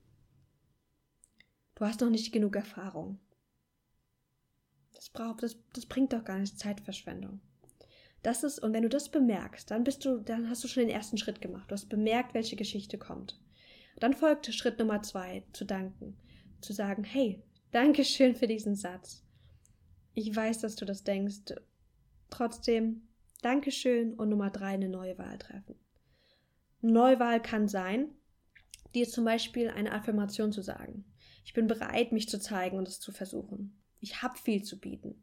Du 1.74 1.84
hast 1.84 2.00
noch 2.00 2.10
nicht 2.10 2.32
genug 2.32 2.56
Erfahrung. 2.56 3.18
Das, 4.94 5.10
braucht, 5.10 5.42
das, 5.42 5.56
das 5.72 5.86
bringt 5.86 6.12
doch 6.12 6.24
gar 6.24 6.38
nichts 6.38 6.58
Zeitverschwendung. 6.58 7.40
Das 8.22 8.42
ist, 8.42 8.58
und 8.58 8.72
wenn 8.72 8.82
du 8.82 8.88
das 8.88 9.08
bemerkst, 9.08 9.70
dann 9.70 9.84
bist 9.84 10.04
du, 10.04 10.18
dann 10.18 10.50
hast 10.50 10.62
du 10.62 10.68
schon 10.68 10.82
den 10.82 10.94
ersten 10.94 11.16
Schritt 11.16 11.40
gemacht. 11.40 11.70
Du 11.70 11.72
hast 11.72 11.88
bemerkt, 11.88 12.34
welche 12.34 12.56
Geschichte 12.56 12.98
kommt. 12.98 13.40
Dann 13.98 14.14
folgt 14.14 14.52
Schritt 14.52 14.78
Nummer 14.78 15.02
zwei, 15.02 15.42
zu 15.52 15.64
danken. 15.64 16.16
Zu 16.60 16.72
sagen, 16.72 17.04
hey, 17.04 17.42
danke 17.70 18.04
schön 18.04 18.34
für 18.34 18.46
diesen 18.46 18.76
Satz. 18.76 19.24
Ich 20.14 20.34
weiß, 20.34 20.58
dass 20.60 20.76
du 20.76 20.84
das 20.84 21.04
denkst. 21.04 21.54
Trotzdem, 22.30 23.08
Dankeschön 23.42 24.14
und 24.14 24.28
Nummer 24.28 24.50
drei, 24.50 24.74
eine 24.74 24.88
neue 24.88 25.18
Wahl 25.18 25.38
treffen. 25.38 25.76
Neuwahl 26.82 27.40
kann 27.40 27.68
sein, 27.68 28.10
dir 28.94 29.08
zum 29.08 29.24
Beispiel 29.24 29.68
eine 29.68 29.92
Affirmation 29.92 30.52
zu 30.52 30.62
sagen. 30.62 31.04
Ich 31.44 31.52
bin 31.52 31.66
bereit, 31.66 32.12
mich 32.12 32.28
zu 32.28 32.38
zeigen 32.38 32.78
und 32.78 32.88
es 32.88 33.00
zu 33.00 33.12
versuchen. 33.12 33.80
Ich 34.00 34.22
habe 34.22 34.38
viel 34.38 34.62
zu 34.62 34.78
bieten. 34.78 35.22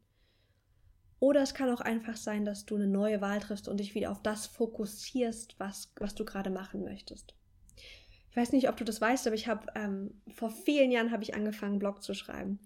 Oder 1.19 1.41
es 1.41 1.53
kann 1.53 1.69
auch 1.69 1.81
einfach 1.81 2.15
sein, 2.15 2.45
dass 2.45 2.65
du 2.65 2.75
eine 2.75 2.87
neue 2.87 3.21
Wahl 3.21 3.39
triffst 3.39 3.67
und 3.67 3.79
dich 3.79 3.95
wieder 3.95 4.11
auf 4.11 4.21
das 4.21 4.45
fokussierst, 4.45 5.59
was, 5.59 5.91
was 5.99 6.13
du 6.13 6.25
gerade 6.25 6.51
machen 6.51 6.83
möchtest. 6.83 7.33
Ich 8.29 8.37
weiß 8.37 8.51
nicht, 8.51 8.69
ob 8.69 8.77
du 8.77 8.83
das 8.83 9.01
weißt, 9.01 9.25
aber 9.25 9.35
ich 9.35 9.47
habe 9.47 9.65
ähm, 9.73 10.21
vor 10.27 10.51
vielen 10.51 10.91
Jahren 10.91 11.11
habe 11.11 11.23
ich 11.23 11.33
angefangen, 11.33 11.79
Blog 11.79 12.03
zu 12.03 12.13
schreiben. 12.13 12.59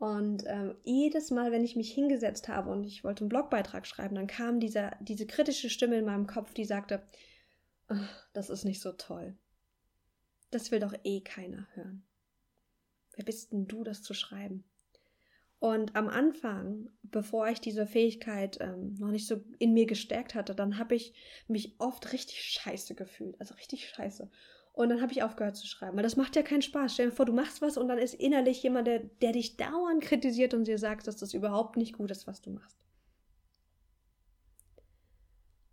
Und 0.00 0.44
ähm, 0.46 0.76
jedes 0.82 1.30
Mal, 1.30 1.52
wenn 1.52 1.62
ich 1.62 1.76
mich 1.76 1.92
hingesetzt 1.92 2.48
habe 2.48 2.70
und 2.70 2.84
ich 2.84 3.04
wollte 3.04 3.20
einen 3.20 3.28
Blogbeitrag 3.28 3.86
schreiben, 3.86 4.14
dann 4.14 4.26
kam 4.26 4.58
dieser, 4.58 4.96
diese 5.00 5.26
kritische 5.26 5.68
Stimme 5.68 5.98
in 5.98 6.06
meinem 6.06 6.26
Kopf, 6.26 6.54
die 6.54 6.64
sagte, 6.64 7.02
das 8.32 8.48
ist 8.48 8.64
nicht 8.64 8.80
so 8.80 8.92
toll. 8.92 9.36
Das 10.50 10.70
will 10.70 10.80
doch 10.80 10.94
eh 11.04 11.20
keiner 11.20 11.66
hören. 11.74 12.02
Wer 13.14 13.26
bist 13.26 13.52
denn 13.52 13.66
du, 13.66 13.84
das 13.84 14.02
zu 14.02 14.14
schreiben? 14.14 14.64
Und 15.58 15.94
am 15.94 16.08
Anfang, 16.08 16.88
bevor 17.02 17.48
ich 17.48 17.60
diese 17.60 17.86
Fähigkeit 17.86 18.56
ähm, 18.62 18.94
noch 18.94 19.10
nicht 19.10 19.26
so 19.26 19.44
in 19.58 19.74
mir 19.74 19.84
gestärkt 19.84 20.34
hatte, 20.34 20.54
dann 20.54 20.78
habe 20.78 20.94
ich 20.94 21.12
mich 21.46 21.78
oft 21.78 22.14
richtig 22.14 22.42
scheiße 22.42 22.94
gefühlt. 22.94 23.38
Also 23.38 23.52
richtig 23.52 23.90
scheiße. 23.90 24.30
Und 24.80 24.88
dann 24.88 25.02
habe 25.02 25.12
ich 25.12 25.22
aufgehört 25.22 25.56
zu 25.56 25.66
schreiben. 25.66 25.94
Weil 25.98 26.02
das 26.02 26.16
macht 26.16 26.36
ja 26.36 26.42
keinen 26.42 26.62
Spaß. 26.62 26.94
Stell 26.94 27.10
dir 27.10 27.12
vor, 27.14 27.26
du 27.26 27.34
machst 27.34 27.60
was 27.60 27.76
und 27.76 27.86
dann 27.88 27.98
ist 27.98 28.14
innerlich 28.14 28.62
jemand, 28.62 28.86
der, 28.86 29.00
der 29.20 29.32
dich 29.32 29.58
dauernd 29.58 30.00
kritisiert 30.00 30.54
und 30.54 30.66
dir 30.66 30.78
sagt, 30.78 31.06
dass 31.06 31.16
das 31.16 31.34
überhaupt 31.34 31.76
nicht 31.76 31.98
gut 31.98 32.10
ist, 32.10 32.26
was 32.26 32.40
du 32.40 32.48
machst. 32.48 32.78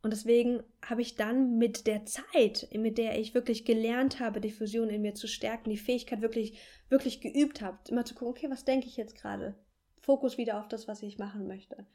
Und 0.01 0.11
deswegen 0.11 0.61
habe 0.85 1.01
ich 1.01 1.15
dann 1.15 1.57
mit 1.57 1.87
der 1.87 2.05
Zeit, 2.05 2.67
mit 2.73 2.97
der 2.97 3.17
ich 3.17 3.33
wirklich 3.33 3.63
gelernt 3.63 4.19
habe, 4.19 4.41
die 4.41 4.51
Fusion 4.51 4.89
in 4.89 5.01
mir 5.01 5.15
zu 5.15 5.29
stärken, 5.29 5.69
die 5.69 5.77
Fähigkeit 5.77 6.21
wirklich, 6.21 6.59
wirklich 6.89 7.21
geübt 7.21 7.61
habe, 7.61 7.77
immer 7.87 8.03
zu 8.03 8.13
gucken, 8.13 8.31
okay, 8.31 8.49
was 8.49 8.65
denke 8.65 8.87
ich 8.87 8.97
jetzt 8.97 9.15
gerade? 9.15 9.55
Fokus 10.01 10.37
wieder 10.37 10.59
auf 10.59 10.67
das, 10.67 10.89
was 10.89 11.01
ich 11.01 11.17
machen 11.17 11.47
möchte. 11.47 11.87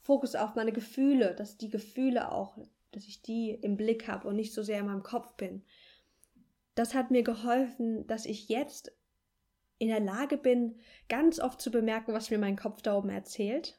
Fokus 0.00 0.34
auf 0.34 0.54
meine 0.54 0.72
Gefühle, 0.72 1.34
dass 1.34 1.56
die 1.56 1.70
Gefühle 1.70 2.30
auch, 2.30 2.58
dass 2.90 3.06
ich 3.06 3.22
die 3.22 3.52
im 3.52 3.78
Blick 3.78 4.06
habe 4.06 4.28
und 4.28 4.36
nicht 4.36 4.52
so 4.52 4.62
sehr 4.62 4.80
in 4.80 4.86
meinem 4.86 5.02
Kopf 5.02 5.32
bin. 5.36 5.62
Das 6.74 6.94
hat 6.94 7.10
mir 7.10 7.22
geholfen, 7.22 8.06
dass 8.06 8.26
ich 8.26 8.48
jetzt 8.48 8.92
in 9.78 9.88
der 9.88 10.00
Lage 10.00 10.36
bin, 10.36 10.78
ganz 11.08 11.40
oft 11.40 11.60
zu 11.60 11.70
bemerken, 11.70 12.12
was 12.12 12.30
mir 12.30 12.38
mein 12.38 12.56
Kopf 12.56 12.82
da 12.82 12.96
oben 12.96 13.10
erzählt, 13.10 13.78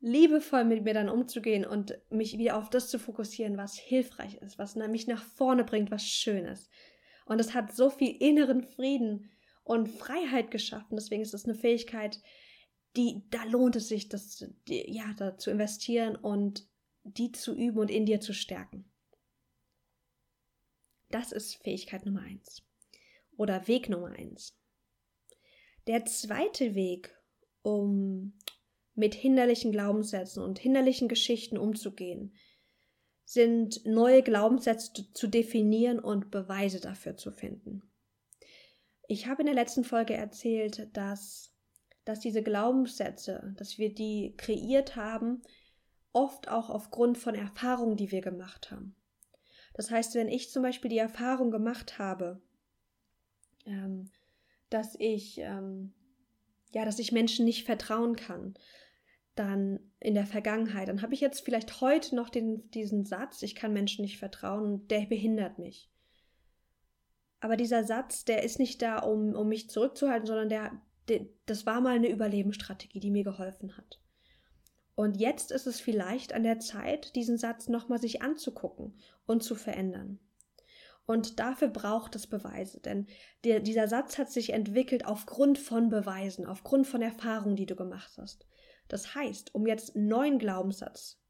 liebevoll 0.00 0.64
mit 0.64 0.84
mir 0.84 0.94
dann 0.94 1.10
umzugehen 1.10 1.66
und 1.66 1.98
mich 2.08 2.38
wieder 2.38 2.56
auf 2.56 2.70
das 2.70 2.88
zu 2.88 2.98
fokussieren, 2.98 3.58
was 3.58 3.76
hilfreich 3.76 4.36
ist, 4.36 4.58
was 4.58 4.76
mich 4.76 5.06
nach 5.06 5.22
vorne 5.22 5.64
bringt, 5.64 5.90
was 5.90 6.06
schön 6.06 6.46
ist. 6.46 6.70
Und 7.26 7.38
es 7.38 7.54
hat 7.54 7.74
so 7.74 7.90
viel 7.90 8.16
inneren 8.18 8.62
Frieden 8.62 9.30
und 9.62 9.88
Freiheit 9.88 10.50
geschaffen. 10.50 10.96
Deswegen 10.96 11.22
ist 11.22 11.34
es 11.34 11.44
eine 11.44 11.54
Fähigkeit, 11.54 12.20
die, 12.96 13.22
da 13.30 13.44
lohnt 13.44 13.76
es 13.76 13.88
sich, 13.88 14.08
das, 14.08 14.44
die, 14.66 14.90
ja, 14.90 15.04
da 15.16 15.36
zu 15.36 15.50
investieren 15.50 16.16
und 16.16 16.66
die 17.04 17.30
zu 17.32 17.54
üben 17.54 17.78
und 17.78 17.90
in 17.90 18.06
dir 18.06 18.20
zu 18.20 18.32
stärken. 18.32 18.89
Das 21.10 21.32
ist 21.32 21.56
Fähigkeit 21.56 22.06
Nummer 22.06 22.22
eins. 22.22 22.62
Oder 23.36 23.66
Weg 23.68 23.88
Nummer 23.88 24.12
eins. 24.12 24.56
Der 25.86 26.04
zweite 26.04 26.74
Weg, 26.74 27.14
um 27.62 28.38
mit 28.94 29.14
hinderlichen 29.14 29.72
Glaubenssätzen 29.72 30.42
und 30.42 30.58
hinderlichen 30.58 31.08
Geschichten 31.08 31.58
umzugehen, 31.58 32.34
sind 33.24 33.86
neue 33.86 34.22
Glaubenssätze 34.22 35.12
zu 35.12 35.28
definieren 35.28 36.00
und 36.00 36.30
Beweise 36.30 36.80
dafür 36.80 37.16
zu 37.16 37.30
finden. 37.30 37.82
Ich 39.06 39.26
habe 39.26 39.42
in 39.42 39.46
der 39.46 39.54
letzten 39.54 39.84
Folge 39.84 40.14
erzählt, 40.14 40.88
dass, 40.96 41.54
dass 42.04 42.20
diese 42.20 42.42
Glaubenssätze, 42.42 43.54
dass 43.56 43.78
wir 43.78 43.94
die 43.94 44.34
kreiert 44.36 44.96
haben, 44.96 45.42
oft 46.12 46.48
auch 46.48 46.70
aufgrund 46.70 47.18
von 47.18 47.34
Erfahrungen, 47.34 47.96
die 47.96 48.10
wir 48.10 48.20
gemacht 48.20 48.70
haben. 48.70 48.96
Das 49.80 49.90
heißt, 49.90 50.14
wenn 50.14 50.28
ich 50.28 50.50
zum 50.50 50.62
Beispiel 50.62 50.90
die 50.90 50.98
Erfahrung 50.98 51.50
gemacht 51.50 51.98
habe, 51.98 52.38
ähm, 53.64 54.10
dass 54.68 54.94
ich 54.98 55.38
ähm, 55.38 55.94
ja, 56.74 56.84
dass 56.84 56.98
ich 56.98 57.12
Menschen 57.12 57.46
nicht 57.46 57.64
vertrauen 57.64 58.14
kann, 58.14 58.52
dann 59.36 59.80
in 59.98 60.12
der 60.12 60.26
Vergangenheit, 60.26 60.88
dann 60.88 61.00
habe 61.00 61.14
ich 61.14 61.22
jetzt 61.22 61.46
vielleicht 61.46 61.80
heute 61.80 62.14
noch 62.14 62.28
den, 62.28 62.70
diesen 62.72 63.06
Satz, 63.06 63.40
ich 63.40 63.54
kann 63.54 63.72
Menschen 63.72 64.02
nicht 64.02 64.18
vertrauen 64.18 64.86
der 64.88 65.06
behindert 65.06 65.58
mich. 65.58 65.90
Aber 67.40 67.56
dieser 67.56 67.82
Satz, 67.82 68.26
der 68.26 68.42
ist 68.42 68.58
nicht 68.58 68.82
da, 68.82 68.98
um, 68.98 69.34
um 69.34 69.48
mich 69.48 69.70
zurückzuhalten, 69.70 70.26
sondern 70.26 70.50
der, 70.50 70.72
der, 71.08 71.24
das 71.46 71.64
war 71.64 71.80
mal 71.80 71.96
eine 71.96 72.10
Überlebensstrategie, 72.10 73.00
die 73.00 73.10
mir 73.10 73.24
geholfen 73.24 73.78
hat. 73.78 73.98
Und 74.94 75.18
jetzt 75.18 75.50
ist 75.52 75.66
es 75.66 75.80
vielleicht 75.80 76.32
an 76.32 76.42
der 76.42 76.58
Zeit, 76.58 77.14
diesen 77.16 77.38
Satz 77.38 77.68
nochmal 77.68 78.00
sich 78.00 78.22
anzugucken 78.22 78.98
und 79.26 79.42
zu 79.42 79.54
verändern. 79.54 80.18
Und 81.06 81.40
dafür 81.40 81.68
braucht 81.68 82.14
es 82.14 82.26
Beweise, 82.26 82.80
denn 82.80 83.06
der, 83.42 83.60
dieser 83.60 83.88
Satz 83.88 84.18
hat 84.18 84.30
sich 84.30 84.52
entwickelt 84.52 85.06
aufgrund 85.06 85.58
von 85.58 85.88
Beweisen, 85.88 86.46
aufgrund 86.46 86.86
von 86.86 87.02
Erfahrungen, 87.02 87.56
die 87.56 87.66
du 87.66 87.74
gemacht 87.74 88.12
hast. 88.16 88.46
Das 88.86 89.14
heißt, 89.14 89.54
um 89.54 89.66
jetzt 89.66 89.96
einen 89.96 90.08
neuen 90.08 90.38
Glaubenssatz 90.38 91.20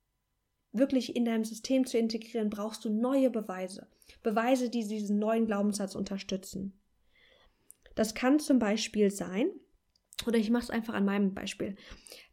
wirklich 0.73 1.17
in 1.17 1.25
deinem 1.25 1.45
System 1.45 1.87
zu 1.87 1.99
integrieren, 1.99 2.51
brauchst 2.51 2.85
du 2.85 2.91
neue 2.91 3.31
Beweise. 3.31 3.89
Beweise, 4.23 4.71
die 4.71 4.87
diesen 4.87 5.19
neuen 5.19 5.47
Glaubenssatz 5.47 5.95
unterstützen. 5.95 6.79
Das 7.95 8.15
kann 8.15 8.39
zum 8.39 8.59
Beispiel 8.59 9.11
sein, 9.11 9.51
oder 10.27 10.39
ich 10.39 10.51
mache 10.51 10.65
es 10.65 10.71
einfach 10.71 10.95
an 10.95 11.05
meinem 11.05 11.35
Beispiel. 11.35 11.77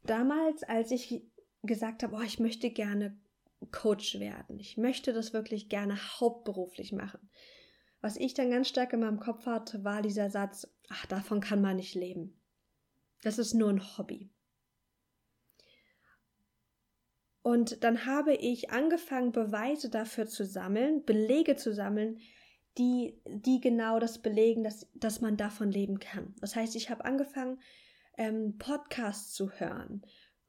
Damals, 0.04 0.64
als 0.64 0.92
ich 0.92 1.24
gesagt 1.64 2.04
habe, 2.04 2.16
oh, 2.16 2.22
ich 2.22 2.40
möchte 2.40 2.70
gerne 2.70 3.18
Coach 3.72 4.20
werden, 4.20 4.60
ich 4.60 4.78
möchte 4.78 5.14
das 5.14 5.34
wirklich 5.34 5.70
gerne 5.70 5.98
hauptberuflich 6.20 6.92
machen. 6.92 7.30
Was 8.02 8.18
ich 8.18 8.34
dann 8.34 8.52
ganz 8.52 8.70
stark 8.70 8.94
in 8.94 9.00
meinem 9.00 9.20
Kopf 9.20 9.46
hatte, 9.46 9.84
war 9.84 10.02
dieser 10.02 10.30
Satz, 10.30 10.68
ach, 10.90 11.06
davon 11.08 11.40
kann 11.42 11.62
man 11.62 11.78
nicht 11.78 11.96
leben. 11.96 12.40
Das 13.24 13.40
ist 13.40 13.54
nur 13.54 13.70
ein 13.70 13.98
Hobby. 13.98 14.30
Und 17.42 17.84
dann 17.84 18.06
habe 18.06 18.34
ich 18.34 18.72
angefangen, 18.72 19.32
Beweise 19.32 19.90
dafür 19.90 20.28
zu 20.28 20.46
sammeln, 20.46 21.06
Belege 21.06 21.56
zu 21.56 21.74
sammeln, 21.74 22.20
die, 22.78 23.20
die 23.26 23.60
genau 23.60 24.00
das 24.00 24.22
belegen, 24.22 24.64
dass, 24.64 24.88
dass 24.94 25.22
man 25.22 25.38
davon 25.38 25.72
leben 25.72 26.00
kann. 26.00 26.36
Das 26.42 26.56
heißt, 26.56 26.76
ich 26.76 26.90
habe 26.90 27.06
angefangen, 27.06 27.60
ähm, 28.18 28.58
Podcasts 28.58 29.34
zu 29.34 29.52
hören, 29.52 30.04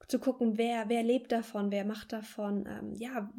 zu 0.07 0.19
gucken, 0.19 0.57
wer, 0.57 0.89
wer 0.89 1.03
lebt 1.03 1.31
davon, 1.31 1.71
wer 1.71 1.85
macht 1.85 2.11
davon, 2.13 2.67
ähm, 2.67 2.93
ja, 2.95 3.31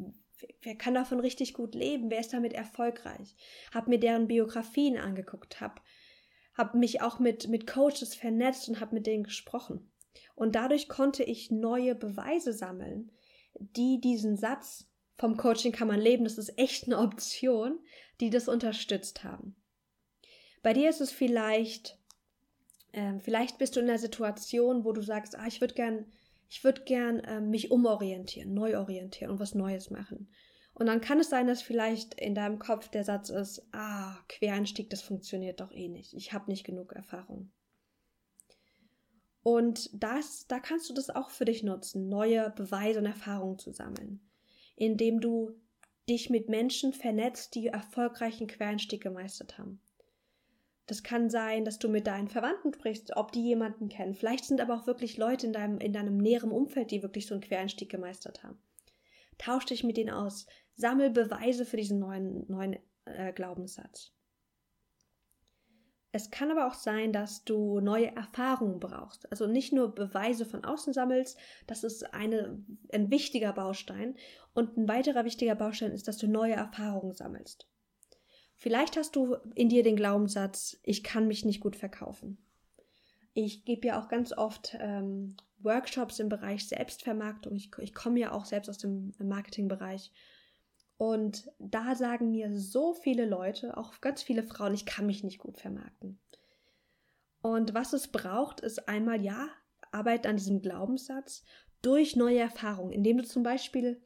wer 0.61 0.75
kann 0.75 0.93
davon 0.93 1.19
richtig 1.19 1.53
gut 1.53 1.75
leben, 1.75 2.09
wer 2.09 2.19
ist 2.19 2.33
damit 2.33 2.53
erfolgreich. 2.53 3.35
Habe 3.73 3.89
mir 3.89 3.99
deren 3.99 4.27
Biografien 4.27 4.97
angeguckt, 4.97 5.61
habe 5.61 5.81
hab 6.53 6.75
mich 6.75 7.01
auch 7.01 7.19
mit, 7.19 7.47
mit 7.47 7.67
Coaches 7.67 8.15
vernetzt 8.15 8.67
und 8.69 8.79
habe 8.79 8.95
mit 8.95 9.05
denen 9.05 9.23
gesprochen. 9.23 9.91
Und 10.35 10.55
dadurch 10.55 10.89
konnte 10.89 11.23
ich 11.23 11.51
neue 11.51 11.95
Beweise 11.95 12.53
sammeln, 12.53 13.11
die 13.59 14.01
diesen 14.01 14.37
Satz 14.37 14.90
vom 15.17 15.37
Coaching 15.37 15.71
kann 15.71 15.87
man 15.87 15.99
leben, 15.99 16.23
das 16.23 16.37
ist 16.37 16.57
echt 16.57 16.85
eine 16.85 16.97
Option, 16.97 17.79
die 18.19 18.29
das 18.29 18.47
unterstützt 18.47 19.23
haben. 19.23 19.55
Bei 20.63 20.73
dir 20.73 20.89
ist 20.89 21.01
es 21.01 21.11
vielleicht, 21.11 21.97
äh, 22.91 23.19
vielleicht 23.19 23.57
bist 23.57 23.75
du 23.75 23.79
in 23.79 23.89
einer 23.89 23.97
Situation, 23.97 24.83
wo 24.83 24.91
du 24.91 25.01
sagst, 25.01 25.37
ah, 25.37 25.47
ich 25.47 25.61
würde 25.61 25.73
gern, 25.73 26.05
ich 26.49 26.63
würde 26.63 26.83
gern 26.83 27.19
äh, 27.19 27.41
mich 27.41 27.71
umorientieren, 27.71 28.53
neu 28.53 28.77
orientieren 28.77 29.31
und 29.31 29.39
was 29.39 29.55
Neues 29.55 29.89
machen. 29.89 30.29
Und 30.73 30.85
dann 30.85 31.01
kann 31.01 31.19
es 31.19 31.29
sein, 31.29 31.47
dass 31.47 31.61
vielleicht 31.61 32.13
in 32.15 32.33
deinem 32.33 32.59
Kopf 32.59 32.87
der 32.89 33.03
Satz 33.03 33.29
ist, 33.29 33.67
ah, 33.71 34.17
Quereinstieg, 34.27 34.89
das 34.89 35.01
funktioniert 35.01 35.59
doch 35.59 35.71
eh 35.71 35.89
nicht. 35.89 36.13
Ich 36.13 36.33
habe 36.33 36.49
nicht 36.49 36.65
genug 36.65 36.93
Erfahrung. 36.93 37.51
Und 39.43 39.89
das, 39.93 40.47
da 40.47 40.59
kannst 40.59 40.89
du 40.89 40.93
das 40.93 41.09
auch 41.09 41.29
für 41.29 41.45
dich 41.45 41.63
nutzen, 41.63 42.09
neue 42.09 42.51
Beweise 42.51 42.99
und 42.99 43.05
Erfahrungen 43.05 43.57
zu 43.57 43.71
sammeln, 43.71 44.21
indem 44.75 45.19
du 45.19 45.55
dich 46.09 46.29
mit 46.29 46.49
Menschen 46.49 46.93
vernetzt, 46.93 47.55
die 47.55 47.67
erfolgreichen 47.67 48.47
Quereinstieg 48.47 49.01
gemeistert 49.01 49.57
haben. 49.57 49.79
Das 50.87 51.03
kann 51.03 51.29
sein, 51.29 51.63
dass 51.63 51.79
du 51.79 51.87
mit 51.87 52.07
deinen 52.07 52.27
Verwandten 52.27 52.73
sprichst, 52.73 53.15
ob 53.15 53.31
die 53.31 53.43
jemanden 53.43 53.87
kennen. 53.87 54.13
Vielleicht 54.13 54.45
sind 54.45 54.59
aber 54.59 54.75
auch 54.75 54.87
wirklich 54.87 55.17
Leute 55.17 55.47
in 55.47 55.53
deinem, 55.53 55.79
in 55.79 55.93
deinem 55.93 56.17
näheren 56.17 56.51
Umfeld, 56.51 56.91
die 56.91 57.01
wirklich 57.01 57.27
so 57.27 57.33
einen 57.33 57.43
Quereinstieg 57.43 57.89
gemeistert 57.89 58.43
haben. 58.43 58.61
Tausch 59.37 59.65
dich 59.65 59.83
mit 59.83 59.95
denen 59.95 60.09
aus. 60.09 60.47
Sammel 60.75 61.09
Beweise 61.09 61.65
für 61.65 61.77
diesen 61.77 61.99
neuen, 61.99 62.45
neuen 62.49 62.77
äh, 63.05 63.31
Glaubenssatz. 63.31 64.11
Es 66.13 66.29
kann 66.29 66.51
aber 66.51 66.67
auch 66.67 66.73
sein, 66.73 67.13
dass 67.13 67.45
du 67.45 67.79
neue 67.79 68.13
Erfahrungen 68.13 68.81
brauchst. 68.81 69.31
Also 69.31 69.47
nicht 69.47 69.71
nur 69.71 69.95
Beweise 69.95 70.45
von 70.45 70.65
außen 70.65 70.91
sammelst, 70.91 71.39
das 71.67 71.85
ist 71.85 72.13
eine, 72.13 72.61
ein 72.91 73.09
wichtiger 73.09 73.53
Baustein. 73.53 74.17
Und 74.53 74.77
ein 74.77 74.87
weiterer 74.87 75.25
wichtiger 75.25 75.55
Baustein 75.55 75.91
ist, 75.91 76.07
dass 76.07 76.17
du 76.17 76.27
neue 76.27 76.53
Erfahrungen 76.53 77.13
sammelst. 77.13 77.67
Vielleicht 78.55 78.97
hast 78.97 79.15
du 79.15 79.35
in 79.55 79.69
dir 79.69 79.83
den 79.83 79.95
Glaubenssatz, 79.95 80.77
ich 80.83 81.03
kann 81.03 81.27
mich 81.27 81.45
nicht 81.45 81.61
gut 81.61 81.75
verkaufen. 81.75 82.37
Ich 83.33 83.65
gebe 83.65 83.87
ja 83.87 84.01
auch 84.01 84.09
ganz 84.09 84.33
oft 84.33 84.77
ähm, 84.79 85.37
Workshops 85.59 86.19
im 86.19 86.29
Bereich 86.29 86.67
Selbstvermarktung. 86.67 87.55
Ich, 87.55 87.71
ich 87.79 87.93
komme 87.93 88.19
ja 88.19 88.33
auch 88.33 88.45
selbst 88.45 88.69
aus 88.69 88.77
dem 88.77 89.13
Marketingbereich. 89.19 90.11
Und 90.97 91.49
da 91.57 91.95
sagen 91.95 92.29
mir 92.29 92.55
so 92.55 92.93
viele 92.93 93.25
Leute, 93.25 93.77
auch 93.77 94.01
ganz 94.01 94.21
viele 94.21 94.43
Frauen, 94.43 94.73
ich 94.73 94.85
kann 94.85 95.07
mich 95.07 95.23
nicht 95.23 95.39
gut 95.39 95.57
vermarkten. 95.57 96.19
Und 97.41 97.73
was 97.73 97.93
es 97.93 98.09
braucht, 98.09 98.59
ist 98.59 98.87
einmal 98.87 99.21
ja, 99.21 99.47
Arbeit 99.91 100.27
an 100.27 100.37
diesem 100.37 100.61
Glaubenssatz 100.61 101.43
durch 101.81 102.15
neue 102.15 102.37
Erfahrungen, 102.39 102.91
indem 102.91 103.17
du 103.17 103.23
zum 103.23 103.41
Beispiel 103.41 103.99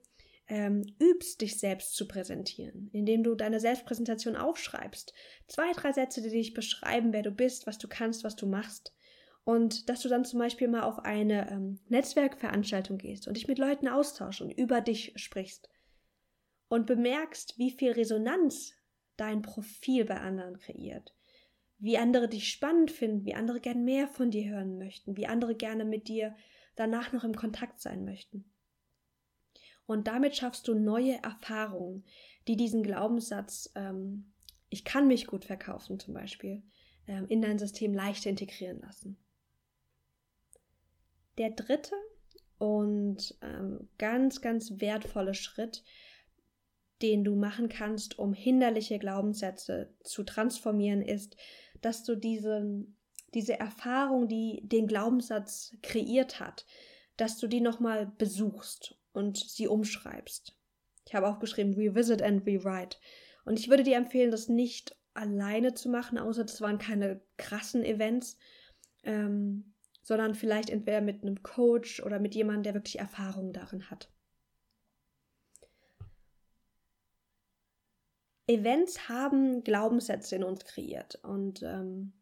ähm, 0.47 0.83
übst, 0.99 1.41
dich 1.41 1.59
selbst 1.59 1.95
zu 1.95 2.07
präsentieren, 2.07 2.89
indem 2.93 3.23
du 3.23 3.35
deine 3.35 3.59
Selbstpräsentation 3.59 4.35
aufschreibst. 4.35 5.13
Zwei, 5.47 5.71
drei 5.73 5.91
Sätze, 5.91 6.21
die 6.21 6.29
dich 6.29 6.53
beschreiben, 6.53 7.13
wer 7.13 7.23
du 7.23 7.31
bist, 7.31 7.65
was 7.65 7.77
du 7.77 7.87
kannst, 7.87 8.23
was 8.23 8.35
du 8.35 8.47
machst. 8.47 8.93
Und 9.43 9.89
dass 9.89 10.01
du 10.01 10.09
dann 10.09 10.25
zum 10.25 10.39
Beispiel 10.39 10.67
mal 10.67 10.83
auf 10.83 10.99
eine 10.99 11.51
ähm, 11.51 11.79
Netzwerkveranstaltung 11.87 12.97
gehst 12.97 13.27
und 13.27 13.37
dich 13.37 13.47
mit 13.47 13.59
Leuten 13.59 13.87
austauschst 13.87 14.41
und 14.41 14.51
über 14.51 14.81
dich 14.81 15.13
sprichst 15.17 15.69
und 16.67 16.87
bemerkst, 16.87 17.57
wie 17.57 17.71
viel 17.71 17.91
Resonanz 17.91 18.73
dein 19.17 19.43
Profil 19.43 20.05
bei 20.05 20.19
anderen 20.19 20.57
kreiert, 20.57 21.15
wie 21.77 21.97
andere 21.97 22.27
dich 22.27 22.49
spannend 22.49 22.91
finden, 22.91 23.23
wie 23.25 23.35
andere 23.35 23.59
gern 23.59 23.85
mehr 23.85 24.07
von 24.07 24.31
dir 24.31 24.49
hören 24.49 24.79
möchten, 24.79 25.15
wie 25.15 25.27
andere 25.27 25.55
gerne 25.55 25.85
mit 25.85 26.07
dir 26.07 26.35
danach 26.75 27.13
noch 27.13 27.23
im 27.23 27.35
Kontakt 27.35 27.79
sein 27.79 28.03
möchten. 28.03 28.51
Und 29.85 30.07
damit 30.07 30.35
schaffst 30.35 30.67
du 30.67 30.73
neue 30.73 31.21
Erfahrungen, 31.21 32.03
die 32.47 32.57
diesen 32.57 32.83
Glaubenssatz, 32.83 33.71
ähm, 33.75 34.31
ich 34.69 34.83
kann 34.83 35.07
mich 35.07 35.27
gut 35.27 35.45
verkaufen 35.45 35.99
zum 35.99 36.13
Beispiel, 36.13 36.63
ähm, 37.07 37.27
in 37.27 37.41
dein 37.41 37.59
System 37.59 37.93
leichter 37.93 38.29
integrieren 38.29 38.81
lassen. 38.81 39.17
Der 41.37 41.51
dritte 41.51 41.95
und 42.57 43.37
ähm, 43.41 43.89
ganz, 43.97 44.41
ganz 44.41 44.79
wertvolle 44.79 45.33
Schritt 45.33 45.83
den 47.01 47.23
du 47.23 47.35
machen 47.35 47.69
kannst, 47.69 48.17
um 48.19 48.33
hinderliche 48.33 48.99
Glaubenssätze 48.99 49.93
zu 50.03 50.23
transformieren, 50.23 51.01
ist, 51.01 51.35
dass 51.81 52.03
du 52.03 52.15
diesen, 52.15 52.97
diese 53.33 53.59
Erfahrung, 53.59 54.27
die 54.27 54.61
den 54.63 54.87
Glaubenssatz 54.87 55.75
kreiert 55.81 56.39
hat, 56.39 56.65
dass 57.17 57.37
du 57.37 57.47
die 57.47 57.61
nochmal 57.61 58.11
besuchst 58.17 58.97
und 59.15 59.37
sie 59.37 59.67
umschreibst. 59.67 60.57
Ich 61.07 61.15
habe 61.15 61.27
auch 61.27 61.39
geschrieben, 61.39 61.73
revisit 61.73 62.21
and 62.21 62.45
rewrite. 62.45 62.97
Und 63.45 63.59
ich 63.59 63.69
würde 63.69 63.83
dir 63.83 63.97
empfehlen, 63.97 64.31
das 64.31 64.49
nicht 64.49 64.95
alleine 65.13 65.73
zu 65.73 65.89
machen, 65.89 66.17
außer 66.17 66.43
das 66.43 66.61
waren 66.61 66.77
keine 66.77 67.21
krassen 67.37 67.83
Events, 67.83 68.37
ähm, 69.03 69.73
sondern 70.01 70.35
vielleicht 70.35 70.69
entweder 70.69 71.01
mit 71.01 71.23
einem 71.23 71.41
Coach 71.41 72.01
oder 72.01 72.19
mit 72.19 72.35
jemandem, 72.35 72.63
der 72.63 72.73
wirklich 72.73 72.99
Erfahrung 72.99 73.53
darin 73.53 73.89
hat. 73.89 74.11
Events 78.47 79.09
haben 79.09 79.63
Glaubenssätze 79.63 80.35
in 80.35 80.43
uns 80.43 80.65
kreiert 80.65 81.15
und 81.23 81.63
ähm, 81.63 82.13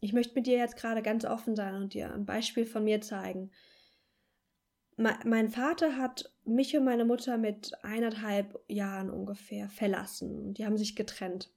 ich 0.00 0.12
möchte 0.12 0.34
mit 0.34 0.46
dir 0.46 0.58
jetzt 0.58 0.76
gerade 0.76 1.02
ganz 1.02 1.24
offen 1.24 1.56
sein 1.56 1.74
und 1.74 1.94
dir 1.94 2.12
ein 2.12 2.26
Beispiel 2.26 2.66
von 2.66 2.84
mir 2.84 3.00
zeigen. 3.00 3.50
Mein 4.96 5.50
Vater 5.50 5.96
hat 5.96 6.32
mich 6.44 6.76
und 6.76 6.84
meine 6.84 7.04
Mutter 7.04 7.36
mit 7.36 7.72
eineinhalb 7.84 8.58
Jahren 8.68 9.10
ungefähr 9.10 9.68
verlassen 9.68 10.54
die 10.54 10.64
haben 10.64 10.78
sich 10.78 10.96
getrennt. 10.96 11.52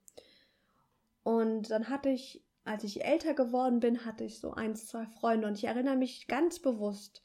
Und 1.24 1.70
dann 1.70 1.90
hatte 1.90 2.10
ich, 2.10 2.44
als 2.64 2.84
ich 2.84 3.06
älter 3.06 3.34
geworden 3.34 3.80
bin, 3.80 4.06
hatte 4.06 4.24
ich 4.24 4.40
so 4.40 4.54
ein, 4.54 4.76
zwei 4.76 5.06
Freunde 5.06 5.48
und 5.48 5.58
ich 5.58 5.66
erinnere 5.66 5.96
mich 5.96 6.28
ganz 6.28 6.60
bewusst, 6.60 7.24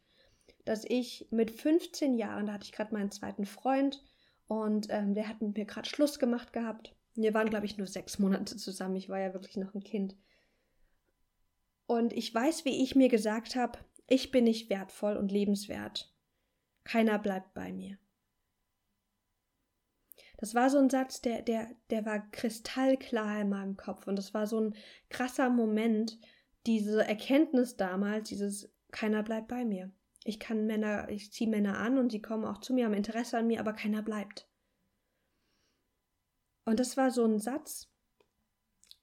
dass 0.64 0.84
ich 0.84 1.26
mit 1.30 1.50
15 1.50 2.14
Jahren, 2.14 2.46
da 2.46 2.54
hatte 2.54 2.64
ich 2.64 2.72
gerade 2.72 2.94
meinen 2.94 3.10
zweiten 3.10 3.44
Freund 3.44 4.02
und 4.46 4.86
ähm, 4.90 5.14
der 5.14 5.28
hat 5.28 5.40
mit 5.40 5.56
mir 5.56 5.64
gerade 5.64 5.88
Schluss 5.88 6.18
gemacht 6.18 6.52
gehabt. 6.52 6.94
Wir 7.14 7.34
waren, 7.34 7.50
glaube 7.50 7.66
ich, 7.66 7.76
nur 7.76 7.86
sechs 7.86 8.18
Monate 8.18 8.56
zusammen. 8.56 8.96
Ich 8.96 9.08
war 9.08 9.20
ja 9.20 9.32
wirklich 9.32 9.56
noch 9.56 9.74
ein 9.74 9.82
Kind. 9.82 10.16
Und 11.86 12.12
ich 12.12 12.34
weiß, 12.34 12.64
wie 12.64 12.82
ich 12.82 12.96
mir 12.96 13.08
gesagt 13.08 13.56
habe, 13.56 13.78
ich 14.06 14.30
bin 14.30 14.44
nicht 14.44 14.70
wertvoll 14.70 15.16
und 15.16 15.32
lebenswert. 15.32 16.14
Keiner 16.84 17.18
bleibt 17.18 17.54
bei 17.54 17.72
mir. 17.72 17.98
Das 20.36 20.54
war 20.54 20.68
so 20.68 20.78
ein 20.78 20.90
Satz, 20.90 21.22
der, 21.22 21.42
der, 21.42 21.70
der 21.90 22.04
war 22.04 22.30
kristallklar 22.30 23.40
in 23.40 23.48
meinem 23.48 23.76
Kopf. 23.76 24.06
Und 24.06 24.16
das 24.16 24.34
war 24.34 24.46
so 24.46 24.60
ein 24.60 24.74
krasser 25.08 25.48
Moment, 25.48 26.18
diese 26.66 27.06
Erkenntnis 27.06 27.76
damals, 27.76 28.28
dieses 28.28 28.72
keiner 28.90 29.22
bleibt 29.22 29.48
bei 29.48 29.64
mir. 29.64 29.92
Ich 30.24 30.40
kann 30.40 30.66
Männer, 30.66 31.08
ich 31.08 31.32
ziehe 31.32 31.50
Männer 31.50 31.78
an 31.78 31.98
und 31.98 32.10
sie 32.10 32.22
kommen 32.22 32.44
auch 32.44 32.58
zu 32.58 32.72
mir, 32.72 32.86
haben 32.86 32.94
Interesse 32.94 33.38
an 33.38 33.46
mir, 33.46 33.60
aber 33.60 33.72
keiner 33.72 34.02
bleibt. 34.02 34.48
Und 36.64 36.80
das 36.80 36.96
war 36.96 37.10
so 37.10 37.24
ein 37.24 37.38
Satz. 37.38 37.90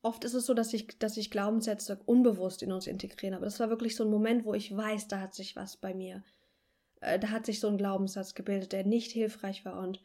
Oft 0.01 0.23
ist 0.23 0.33
es 0.33 0.45
so, 0.45 0.53
dass 0.53 0.73
ich, 0.73 0.99
dass 0.99 1.17
ich 1.17 1.29
Glaubenssätze 1.29 1.99
unbewusst 2.05 2.63
in 2.63 2.71
uns 2.71 2.87
integrieren, 2.87 3.35
aber 3.35 3.45
das 3.45 3.59
war 3.59 3.69
wirklich 3.69 3.95
so 3.95 4.03
ein 4.03 4.09
Moment, 4.09 4.45
wo 4.45 4.53
ich 4.53 4.75
weiß, 4.75 5.07
da 5.07 5.19
hat 5.19 5.33
sich 5.33 5.55
was 5.55 5.77
bei 5.77 5.93
mir, 5.93 6.23
äh, 7.01 7.19
da 7.19 7.29
hat 7.29 7.45
sich 7.45 7.59
so 7.59 7.67
ein 7.67 7.77
Glaubenssatz 7.77 8.33
gebildet, 8.33 8.71
der 8.71 8.85
nicht 8.85 9.11
hilfreich 9.11 9.63
war 9.63 9.79
und 9.79 10.01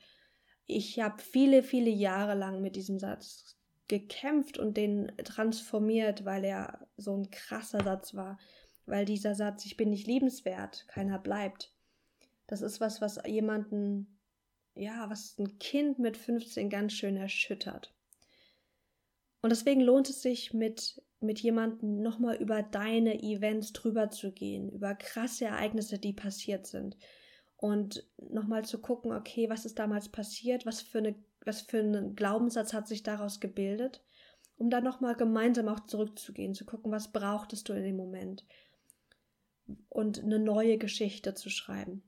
ich 0.66 0.98
habe 0.98 1.22
viele, 1.22 1.62
viele 1.62 1.90
Jahre 1.90 2.34
lang 2.34 2.60
mit 2.60 2.76
diesem 2.76 2.98
Satz 2.98 3.56
gekämpft 3.88 4.58
und 4.58 4.76
den 4.76 5.12
transformiert, 5.18 6.24
weil 6.24 6.44
er 6.44 6.88
so 6.96 7.16
ein 7.16 7.30
krasser 7.30 7.82
Satz 7.82 8.14
war. 8.14 8.38
Weil 8.84 9.04
dieser 9.04 9.34
Satz, 9.34 9.64
ich 9.64 9.76
bin 9.76 9.90
nicht 9.90 10.06
liebenswert, 10.06 10.86
keiner 10.88 11.18
bleibt. 11.18 11.72
Das 12.46 12.62
ist 12.62 12.80
was, 12.80 13.00
was 13.00 13.20
jemanden, 13.26 14.18
ja, 14.74 15.08
was 15.10 15.38
ein 15.38 15.58
Kind 15.58 15.98
mit 15.98 16.16
15 16.16 16.70
ganz 16.70 16.92
schön 16.92 17.16
erschüttert. 17.16 17.95
Und 19.46 19.50
deswegen 19.50 19.80
lohnt 19.80 20.10
es 20.10 20.22
sich, 20.22 20.54
mit, 20.54 21.00
mit 21.20 21.38
jemandem 21.38 22.02
nochmal 22.02 22.34
über 22.34 22.64
deine 22.64 23.22
Events 23.22 23.72
drüber 23.72 24.10
zu 24.10 24.32
gehen, 24.32 24.68
über 24.68 24.96
krasse 24.96 25.44
Ereignisse, 25.44 26.00
die 26.00 26.12
passiert 26.12 26.66
sind. 26.66 26.96
Und 27.56 28.04
nochmal 28.18 28.64
zu 28.64 28.80
gucken, 28.80 29.12
okay, 29.12 29.48
was 29.48 29.64
ist 29.64 29.78
damals 29.78 30.08
passiert, 30.08 30.66
was 30.66 30.82
für, 30.82 30.98
eine, 30.98 31.14
was 31.44 31.60
für 31.60 31.78
ein 31.78 32.16
Glaubenssatz 32.16 32.72
hat 32.72 32.88
sich 32.88 33.04
daraus 33.04 33.38
gebildet, 33.38 34.02
um 34.56 34.68
dann 34.68 34.82
nochmal 34.82 35.14
gemeinsam 35.14 35.68
auch 35.68 35.86
zurückzugehen, 35.86 36.52
zu 36.52 36.66
gucken, 36.66 36.90
was 36.90 37.12
brauchtest 37.12 37.68
du 37.68 37.72
in 37.72 37.84
dem 37.84 37.96
Moment? 37.96 38.44
Und 39.88 40.24
eine 40.24 40.40
neue 40.40 40.76
Geschichte 40.76 41.34
zu 41.34 41.50
schreiben. 41.50 42.02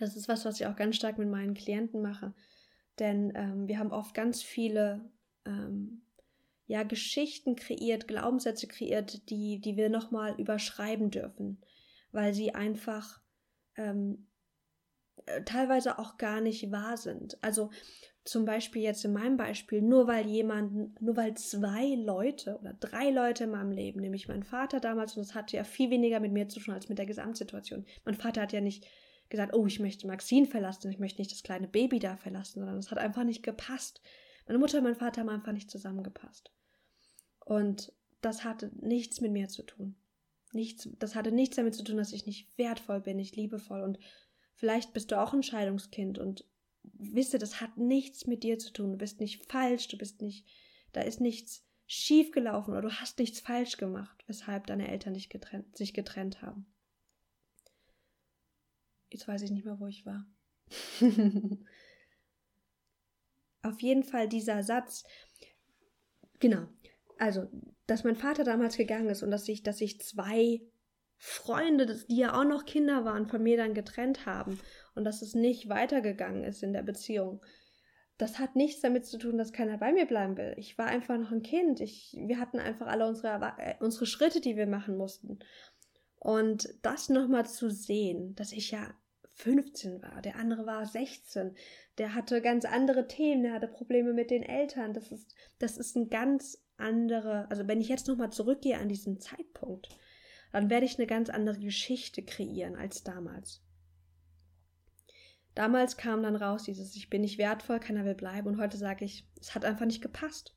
Das 0.00 0.16
ist 0.16 0.26
was, 0.26 0.46
was 0.46 0.58
ich 0.58 0.66
auch 0.66 0.76
ganz 0.76 0.96
stark 0.96 1.18
mit 1.18 1.28
meinen 1.28 1.52
Klienten 1.52 2.00
mache, 2.00 2.32
denn 2.98 3.34
ähm, 3.36 3.68
wir 3.68 3.78
haben 3.78 3.92
oft 3.92 4.14
ganz 4.14 4.42
viele 4.42 5.04
ähm, 5.44 6.00
ja, 6.66 6.82
Geschichten 6.82 7.56
kreiert, 7.56 8.08
Glaubenssätze 8.08 8.66
kreiert, 8.66 9.30
die, 9.30 9.60
die 9.60 9.76
wir 9.76 9.88
nochmal 9.88 10.34
überschreiben 10.38 11.10
dürfen, 11.10 11.62
weil 12.12 12.34
sie 12.34 12.54
einfach 12.54 13.20
ähm, 13.76 14.26
äh, 15.26 15.42
teilweise 15.44 15.98
auch 15.98 16.18
gar 16.18 16.40
nicht 16.40 16.70
wahr 16.72 16.96
sind. 16.96 17.42
Also 17.42 17.70
zum 18.24 18.44
Beispiel 18.44 18.82
jetzt 18.82 19.04
in 19.04 19.12
meinem 19.12 19.36
Beispiel, 19.36 19.80
nur 19.80 20.08
weil 20.08 20.26
jemand, 20.26 21.00
nur 21.00 21.16
weil 21.16 21.34
zwei 21.34 21.94
Leute 21.94 22.58
oder 22.58 22.74
drei 22.74 23.10
Leute 23.10 23.44
in 23.44 23.50
meinem 23.50 23.70
Leben, 23.70 24.00
nämlich 24.00 24.26
mein 24.26 24.42
Vater 24.42 24.80
damals, 24.80 25.16
und 25.16 25.24
das 25.24 25.36
hatte 25.36 25.56
ja 25.56 25.62
viel 25.62 25.90
weniger 25.90 26.18
mit 26.18 26.32
mir 26.32 26.48
zu 26.48 26.58
tun 26.58 26.74
als 26.74 26.88
mit 26.88 26.98
der 26.98 27.06
Gesamtsituation. 27.06 27.86
Mein 28.04 28.16
Vater 28.16 28.42
hat 28.42 28.52
ja 28.52 28.60
nicht 28.60 28.86
gesagt, 29.28 29.54
oh, 29.54 29.66
ich 29.66 29.78
möchte 29.78 30.08
Maxine 30.08 30.46
verlassen, 30.46 30.90
ich 30.90 30.98
möchte 30.98 31.20
nicht 31.20 31.30
das 31.30 31.44
kleine 31.44 31.68
Baby 31.68 32.00
da 32.00 32.16
verlassen, 32.16 32.60
sondern 32.60 32.78
es 32.78 32.90
hat 32.90 32.98
einfach 32.98 33.24
nicht 33.24 33.44
gepasst. 33.44 34.00
Meine 34.46 34.58
Mutter 34.58 34.78
und 34.78 34.84
mein 34.84 34.94
Vater 34.96 35.20
haben 35.20 35.28
einfach 35.28 35.52
nicht 35.52 35.70
zusammengepasst. 35.70 36.52
Und 37.46 37.90
das 38.20 38.44
hatte 38.44 38.70
nichts 38.80 39.22
mit 39.22 39.32
mir 39.32 39.48
zu 39.48 39.62
tun. 39.62 39.96
Nichts, 40.52 40.86
das 40.98 41.14
hatte 41.14 41.32
nichts 41.32 41.56
damit 41.56 41.74
zu 41.74 41.82
tun, 41.82 41.96
dass 41.96 42.12
ich 42.12 42.26
nicht 42.26 42.46
wertvoll 42.58 43.00
bin, 43.00 43.16
nicht 43.16 43.36
liebevoll 43.36 43.82
und 43.82 43.98
Vielleicht 44.56 44.94
bist 44.94 45.12
du 45.12 45.20
auch 45.20 45.34
ein 45.34 45.42
Scheidungskind 45.42 46.18
und 46.18 46.44
wisse, 46.82 47.38
das 47.38 47.60
hat 47.60 47.76
nichts 47.76 48.26
mit 48.26 48.42
dir 48.42 48.58
zu 48.58 48.72
tun. 48.72 48.92
Du 48.92 48.96
bist 48.96 49.20
nicht 49.20 49.44
falsch, 49.44 49.88
du 49.88 49.98
bist 49.98 50.22
nicht, 50.22 50.46
da 50.92 51.02
ist 51.02 51.20
nichts 51.20 51.62
schief 51.86 52.32
gelaufen 52.32 52.70
oder 52.70 52.80
du 52.80 52.90
hast 52.90 53.18
nichts 53.18 53.38
falsch 53.38 53.76
gemacht, 53.76 54.24
weshalb 54.26 54.66
deine 54.66 54.88
Eltern 54.88 55.12
dich 55.12 55.28
getrennt, 55.28 55.76
sich 55.76 55.92
getrennt 55.92 56.40
haben. 56.40 56.66
Jetzt 59.10 59.28
weiß 59.28 59.42
ich 59.42 59.50
nicht 59.50 59.66
mehr, 59.66 59.78
wo 59.78 59.86
ich 59.86 60.06
war. 60.06 60.26
Auf 63.62 63.80
jeden 63.82 64.04
Fall 64.04 64.26
dieser 64.26 64.62
Satz, 64.62 65.04
genau, 66.40 66.66
also, 67.18 67.46
dass 67.86 68.04
mein 68.04 68.16
Vater 68.16 68.44
damals 68.44 68.76
gegangen 68.76 69.08
ist 69.08 69.22
und 69.22 69.30
dass 69.30 69.44
sich, 69.44 69.62
dass 69.62 69.78
sich 69.78 70.00
zwei 70.00 70.60
Freunde, 71.18 71.86
die 72.08 72.16
ja 72.16 72.38
auch 72.38 72.44
noch 72.44 72.64
Kinder 72.66 73.04
waren, 73.04 73.26
von 73.26 73.42
mir 73.42 73.56
dann 73.56 73.74
getrennt 73.74 74.26
haben 74.26 74.60
und 74.94 75.04
dass 75.04 75.22
es 75.22 75.34
nicht 75.34 75.68
weitergegangen 75.68 76.44
ist 76.44 76.62
in 76.62 76.72
der 76.72 76.82
Beziehung. 76.82 77.42
Das 78.18 78.38
hat 78.38 78.56
nichts 78.56 78.80
damit 78.80 79.06
zu 79.06 79.18
tun, 79.18 79.36
dass 79.36 79.52
keiner 79.52 79.78
bei 79.78 79.92
mir 79.92 80.06
bleiben 80.06 80.36
will. 80.36 80.54
Ich 80.56 80.78
war 80.78 80.86
einfach 80.86 81.18
noch 81.18 81.32
ein 81.32 81.42
Kind. 81.42 81.80
Ich, 81.80 82.16
wir 82.18 82.38
hatten 82.38 82.58
einfach 82.58 82.86
alle 82.86 83.06
unsere, 83.06 83.54
äh, 83.58 83.74
unsere 83.80 84.06
Schritte, 84.06 84.40
die 84.40 84.56
wir 84.56 84.66
machen 84.66 84.96
mussten. 84.96 85.38
Und 86.18 86.68
das 86.82 87.08
nochmal 87.08 87.46
zu 87.46 87.70
sehen, 87.70 88.34
dass 88.34 88.52
ich 88.52 88.70
ja 88.70 88.94
15 89.34 90.02
war, 90.02 90.22
der 90.22 90.36
andere 90.36 90.64
war 90.64 90.86
16, 90.86 91.54
der 91.98 92.14
hatte 92.14 92.40
ganz 92.40 92.64
andere 92.64 93.06
Themen, 93.06 93.42
der 93.42 93.52
hatte 93.52 93.68
Probleme 93.68 94.14
mit 94.14 94.30
den 94.30 94.42
Eltern. 94.42 94.94
Das 94.94 95.12
ist, 95.12 95.34
das 95.58 95.76
ist 95.76 95.94
ein 95.94 96.08
ganz 96.08 96.65
andere, 96.76 97.50
also 97.50 97.66
wenn 97.68 97.80
ich 97.80 97.88
jetzt 97.88 98.08
nochmal 98.08 98.30
zurückgehe 98.30 98.78
an 98.78 98.88
diesen 98.88 99.20
Zeitpunkt, 99.20 99.88
dann 100.52 100.70
werde 100.70 100.86
ich 100.86 100.98
eine 100.98 101.06
ganz 101.06 101.28
andere 101.28 101.58
Geschichte 101.58 102.22
kreieren 102.22 102.76
als 102.76 103.02
damals. 103.02 103.62
Damals 105.54 105.96
kam 105.96 106.22
dann 106.22 106.36
raus 106.36 106.64
dieses 106.64 106.94
Ich 106.96 107.08
bin 107.08 107.22
nicht 107.22 107.38
wertvoll, 107.38 107.80
keiner 107.80 108.04
will 108.04 108.14
bleiben 108.14 108.48
und 108.48 108.60
heute 108.60 108.76
sage 108.76 109.04
ich, 109.04 109.26
es 109.40 109.54
hat 109.54 109.64
einfach 109.64 109.86
nicht 109.86 110.02
gepasst. 110.02 110.54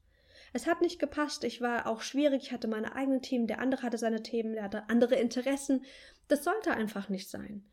Es 0.51 0.67
hat 0.67 0.81
nicht 0.81 0.99
gepasst, 0.99 1.43
ich 1.43 1.61
war 1.61 1.87
auch 1.87 2.01
schwierig, 2.01 2.43
ich 2.43 2.51
hatte 2.51 2.67
meine 2.67 2.95
eigenen 2.95 3.21
Themen, 3.21 3.47
der 3.47 3.59
andere 3.59 3.83
hatte 3.83 3.97
seine 3.97 4.23
Themen, 4.23 4.53
der 4.53 4.63
hatte 4.63 4.89
andere 4.89 5.15
Interessen. 5.15 5.85
Das 6.27 6.43
sollte 6.43 6.71
einfach 6.71 7.07
nicht 7.09 7.29
sein. 7.29 7.63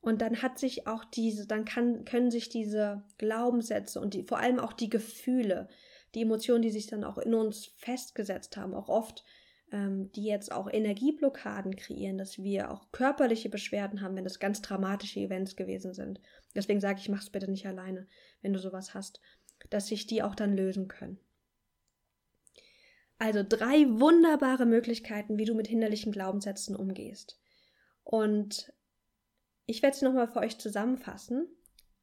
Und 0.00 0.22
dann 0.22 0.42
hat 0.42 0.58
sich 0.58 0.86
auch 0.86 1.04
diese, 1.04 1.46
dann 1.46 1.64
kann, 1.64 2.04
können 2.04 2.30
sich 2.30 2.48
diese 2.48 3.04
Glaubenssätze 3.18 4.00
und 4.00 4.14
die, 4.14 4.22
vor 4.22 4.38
allem 4.38 4.58
auch 4.58 4.72
die 4.72 4.88
Gefühle, 4.88 5.68
die 6.14 6.22
Emotionen, 6.22 6.62
die 6.62 6.70
sich 6.70 6.86
dann 6.86 7.04
auch 7.04 7.18
in 7.18 7.34
uns 7.34 7.66
festgesetzt 7.76 8.56
haben, 8.56 8.74
auch 8.74 8.88
oft 8.88 9.24
ähm, 9.72 10.10
die 10.12 10.24
jetzt 10.24 10.52
auch 10.52 10.68
Energieblockaden 10.70 11.76
kreieren, 11.76 12.18
dass 12.18 12.38
wir 12.38 12.70
auch 12.70 12.90
körperliche 12.92 13.48
Beschwerden 13.48 14.00
haben, 14.00 14.16
wenn 14.16 14.24
das 14.24 14.40
ganz 14.40 14.60
dramatische 14.62 15.20
Events 15.20 15.56
gewesen 15.56 15.94
sind. 15.94 16.20
Deswegen 16.54 16.80
sage 16.80 17.00
ich, 17.00 17.08
mach 17.08 17.22
es 17.22 17.30
bitte 17.30 17.50
nicht 17.50 17.66
alleine, 17.66 18.08
wenn 18.42 18.52
du 18.52 18.58
sowas 18.58 18.94
hast, 18.94 19.20
dass 19.68 19.86
sich 19.86 20.06
die 20.06 20.22
auch 20.22 20.34
dann 20.34 20.56
lösen 20.56 20.88
können. 20.88 21.20
Also 23.18 23.44
drei 23.46 23.86
wunderbare 23.88 24.64
Möglichkeiten, 24.64 25.36
wie 25.36 25.44
du 25.44 25.54
mit 25.54 25.68
hinderlichen 25.68 26.10
Glaubenssätzen 26.10 26.74
umgehst. 26.74 27.38
Und 28.02 28.72
ich 29.66 29.82
werde 29.82 29.96
sie 29.96 30.06
nochmal 30.06 30.26
für 30.26 30.40
euch 30.40 30.58
zusammenfassen 30.58 31.46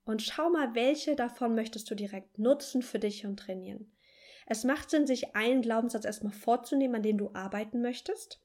und 0.06 0.22
schau 0.22 0.50
mal, 0.50 0.76
welche 0.76 1.15
davon 1.15 1.56
möchtest 1.56 1.89
du 1.89 1.96
direkt 1.96 2.38
nutzen 2.38 2.82
für 2.82 3.00
dich 3.00 3.26
und 3.26 3.38
trainieren. 3.38 3.91
Es 4.48 4.64
macht 4.64 4.90
Sinn, 4.90 5.06
sich 5.06 5.36
einen 5.36 5.62
Glaubenssatz 5.62 6.06
erstmal 6.06 6.32
vorzunehmen, 6.32 6.96
an 6.96 7.04
dem 7.04 7.18
du 7.18 7.34
arbeiten 7.34 7.82
möchtest. 7.82 8.42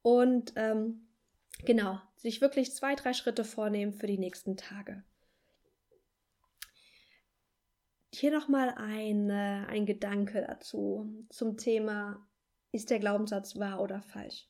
Und 0.00 0.54
ähm, 0.56 1.08
genau, 1.64 2.00
sich 2.16 2.40
wirklich 2.40 2.74
zwei, 2.74 2.94
drei 2.94 3.12
Schritte 3.12 3.44
vornehmen 3.44 3.92
für 3.92 4.06
die 4.06 4.18
nächsten 4.18 4.56
Tage. 4.56 5.04
Hier 8.12 8.32
nochmal 8.32 8.74
ein, 8.76 9.28
äh, 9.28 9.66
ein 9.68 9.84
Gedanke 9.84 10.42
dazu 10.46 11.26
zum 11.28 11.58
Thema, 11.58 12.26
ist 12.72 12.88
der 12.88 12.98
Glaubenssatz 12.98 13.58
wahr 13.58 13.82
oder 13.82 14.00
falsch? 14.00 14.48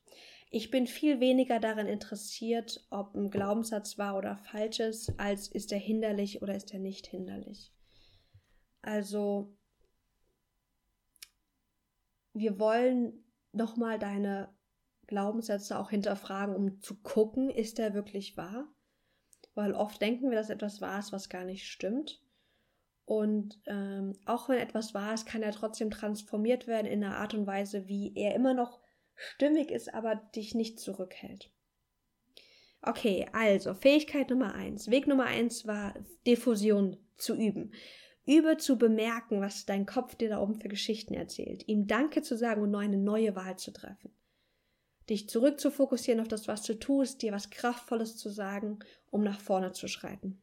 Ich 0.50 0.70
bin 0.70 0.86
viel 0.86 1.18
weniger 1.18 1.58
daran 1.58 1.88
interessiert, 1.88 2.86
ob 2.90 3.16
ein 3.16 3.30
Glaubenssatz 3.30 3.98
wahr 3.98 4.16
oder 4.16 4.36
falsch 4.36 4.78
ist, 4.78 5.18
als 5.18 5.48
ist 5.48 5.72
er 5.72 5.78
hinderlich 5.78 6.42
oder 6.42 6.54
ist 6.54 6.72
er 6.72 6.78
nicht 6.78 7.08
hinderlich. 7.08 7.72
Also, 8.82 9.56
wir 12.38 12.58
wollen 12.58 13.24
nochmal 13.52 13.98
deine 13.98 14.54
Glaubenssätze 15.06 15.78
auch 15.78 15.90
hinterfragen, 15.90 16.54
um 16.54 16.80
zu 16.80 17.00
gucken, 17.00 17.50
ist 17.50 17.78
der 17.78 17.94
wirklich 17.94 18.36
wahr? 18.36 18.68
Weil 19.54 19.72
oft 19.72 20.00
denken 20.00 20.30
wir, 20.30 20.36
dass 20.36 20.50
etwas 20.50 20.80
wahr 20.80 20.98
ist, 20.98 21.12
was 21.12 21.28
gar 21.28 21.44
nicht 21.44 21.66
stimmt. 21.66 22.22
Und 23.04 23.60
ähm, 23.66 24.12
auch 24.26 24.48
wenn 24.48 24.58
etwas 24.58 24.92
wahr 24.92 25.14
ist, 25.14 25.26
kann 25.26 25.42
er 25.42 25.52
trotzdem 25.52 25.90
transformiert 25.90 26.66
werden 26.66 26.86
in 26.86 27.02
einer 27.02 27.16
Art 27.16 27.34
und 27.34 27.46
Weise, 27.46 27.86
wie 27.86 28.12
er 28.16 28.34
immer 28.34 28.52
noch 28.52 28.80
stimmig 29.14 29.70
ist, 29.70 29.94
aber 29.94 30.16
dich 30.16 30.54
nicht 30.54 30.78
zurückhält. 30.80 31.50
Okay, 32.82 33.26
also 33.32 33.74
Fähigkeit 33.74 34.28
Nummer 34.28 34.54
eins. 34.54 34.90
Weg 34.90 35.06
Nummer 35.06 35.24
eins 35.24 35.66
war 35.66 35.94
Diffusion 36.26 36.96
zu 37.16 37.34
üben. 37.34 37.72
Übe 38.26 38.56
zu 38.56 38.76
bemerken, 38.76 39.40
was 39.40 39.66
dein 39.66 39.86
Kopf 39.86 40.16
dir 40.16 40.28
da 40.28 40.40
oben 40.40 40.56
für 40.56 40.68
Geschichten 40.68 41.14
erzählt. 41.14 41.66
Ihm 41.68 41.86
Danke 41.86 42.22
zu 42.22 42.36
sagen 42.36 42.62
und 42.62 42.72
nur 42.72 42.80
eine 42.80 42.96
neue 42.96 43.36
Wahl 43.36 43.56
zu 43.56 43.70
treffen. 43.70 44.10
Dich 45.08 45.28
zurück 45.28 45.60
zu 45.60 45.70
fokussieren 45.70 46.20
auf 46.20 46.26
das, 46.26 46.48
was 46.48 46.64
du 46.64 46.76
tust, 46.76 47.22
dir 47.22 47.32
was 47.32 47.50
Kraftvolles 47.50 48.16
zu 48.16 48.28
sagen, 48.28 48.80
um 49.10 49.22
nach 49.22 49.40
vorne 49.40 49.70
zu 49.72 49.86
schreiten. 49.86 50.42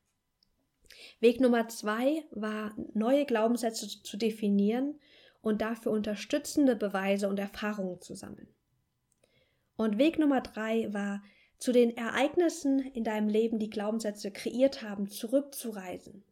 Weg 1.19 1.41
Nummer 1.41 1.67
zwei 1.67 2.23
war, 2.31 2.73
neue 2.93 3.25
Glaubenssätze 3.25 4.01
zu 4.03 4.15
definieren 4.15 4.99
und 5.41 5.61
dafür 5.61 5.91
unterstützende 5.91 6.77
Beweise 6.77 7.27
und 7.27 7.37
Erfahrungen 7.37 7.99
zu 7.99 8.15
sammeln. 8.15 8.47
Und 9.75 9.97
Weg 9.97 10.19
Nummer 10.19 10.39
drei 10.39 10.93
war, 10.93 11.21
zu 11.57 11.73
den 11.73 11.95
Ereignissen 11.97 12.79
in 12.79 13.03
deinem 13.03 13.27
Leben, 13.27 13.59
die 13.59 13.69
Glaubenssätze 13.69 14.31
kreiert 14.31 14.81
haben, 14.81 15.09
zurückzureisen 15.09 16.23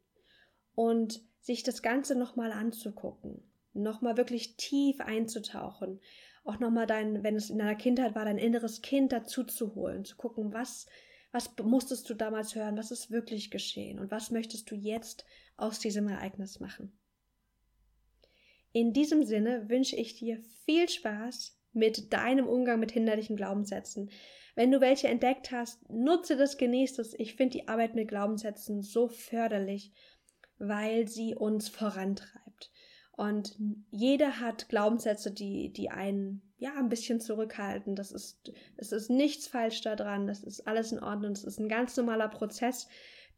und 0.75 1.21
sich 1.41 1.63
das 1.63 1.81
Ganze 1.81 2.15
nochmal 2.15 2.51
anzugucken, 2.51 3.43
nochmal 3.73 4.17
wirklich 4.17 4.55
tief 4.55 5.01
einzutauchen, 5.01 5.99
auch 6.43 6.59
nochmal 6.59 6.87
dein, 6.87 7.23
wenn 7.23 7.35
es 7.35 7.49
in 7.49 7.59
deiner 7.59 7.75
Kindheit 7.75 8.15
war, 8.15 8.25
dein 8.25 8.37
inneres 8.37 8.81
Kind 8.81 9.11
dazu 9.11 9.43
zu 9.43 9.75
holen, 9.75 10.05
zu 10.05 10.15
gucken, 10.15 10.53
was, 10.53 10.87
was 11.31 11.51
musstest 11.61 12.09
du 12.09 12.13
damals 12.13 12.55
hören, 12.55 12.77
was 12.77 12.91
ist 12.91 13.11
wirklich 13.11 13.51
geschehen 13.51 13.99
und 13.99 14.11
was 14.11 14.31
möchtest 14.31 14.69
du 14.71 14.75
jetzt 14.75 15.25
aus 15.57 15.79
diesem 15.79 16.07
Ereignis 16.07 16.59
machen. 16.59 16.97
In 18.73 18.93
diesem 18.93 19.23
Sinne 19.23 19.69
wünsche 19.69 19.95
ich 19.97 20.15
dir 20.15 20.41
viel 20.65 20.87
Spaß 20.87 21.57
mit 21.73 22.13
deinem 22.13 22.47
Umgang 22.47 22.79
mit 22.79 22.91
hinderlichen 22.91 23.35
Glaubenssätzen. 23.35 24.09
Wenn 24.55 24.71
du 24.71 24.81
welche 24.81 25.07
entdeckt 25.07 25.51
hast, 25.51 25.89
nutze 25.89 26.35
das, 26.37 26.57
genieße 26.57 27.01
es. 27.01 27.13
Ich 27.19 27.35
finde 27.35 27.57
die 27.57 27.67
Arbeit 27.67 27.95
mit 27.95 28.07
Glaubenssätzen 28.07 28.81
so 28.81 29.07
förderlich, 29.07 29.91
weil 30.61 31.07
sie 31.07 31.35
uns 31.35 31.69
vorantreibt. 31.69 32.71
Und 33.11 33.55
jeder 33.89 34.39
hat 34.39 34.69
Glaubenssätze, 34.69 35.31
die, 35.31 35.73
die 35.73 35.89
einen 35.89 36.41
ja 36.57 36.73
ein 36.75 36.89
bisschen 36.89 37.19
zurückhalten. 37.19 37.95
Das 37.95 38.11
ist, 38.11 38.51
es 38.77 38.91
ist 38.91 39.09
nichts 39.09 39.47
falsch 39.47 39.81
daran, 39.81 40.27
das 40.27 40.43
ist 40.43 40.67
alles 40.67 40.91
in 40.91 40.99
Ordnung, 40.99 41.33
das 41.33 41.43
ist 41.43 41.59
ein 41.59 41.69
ganz 41.69 41.97
normaler 41.97 42.29
Prozess, 42.29 42.87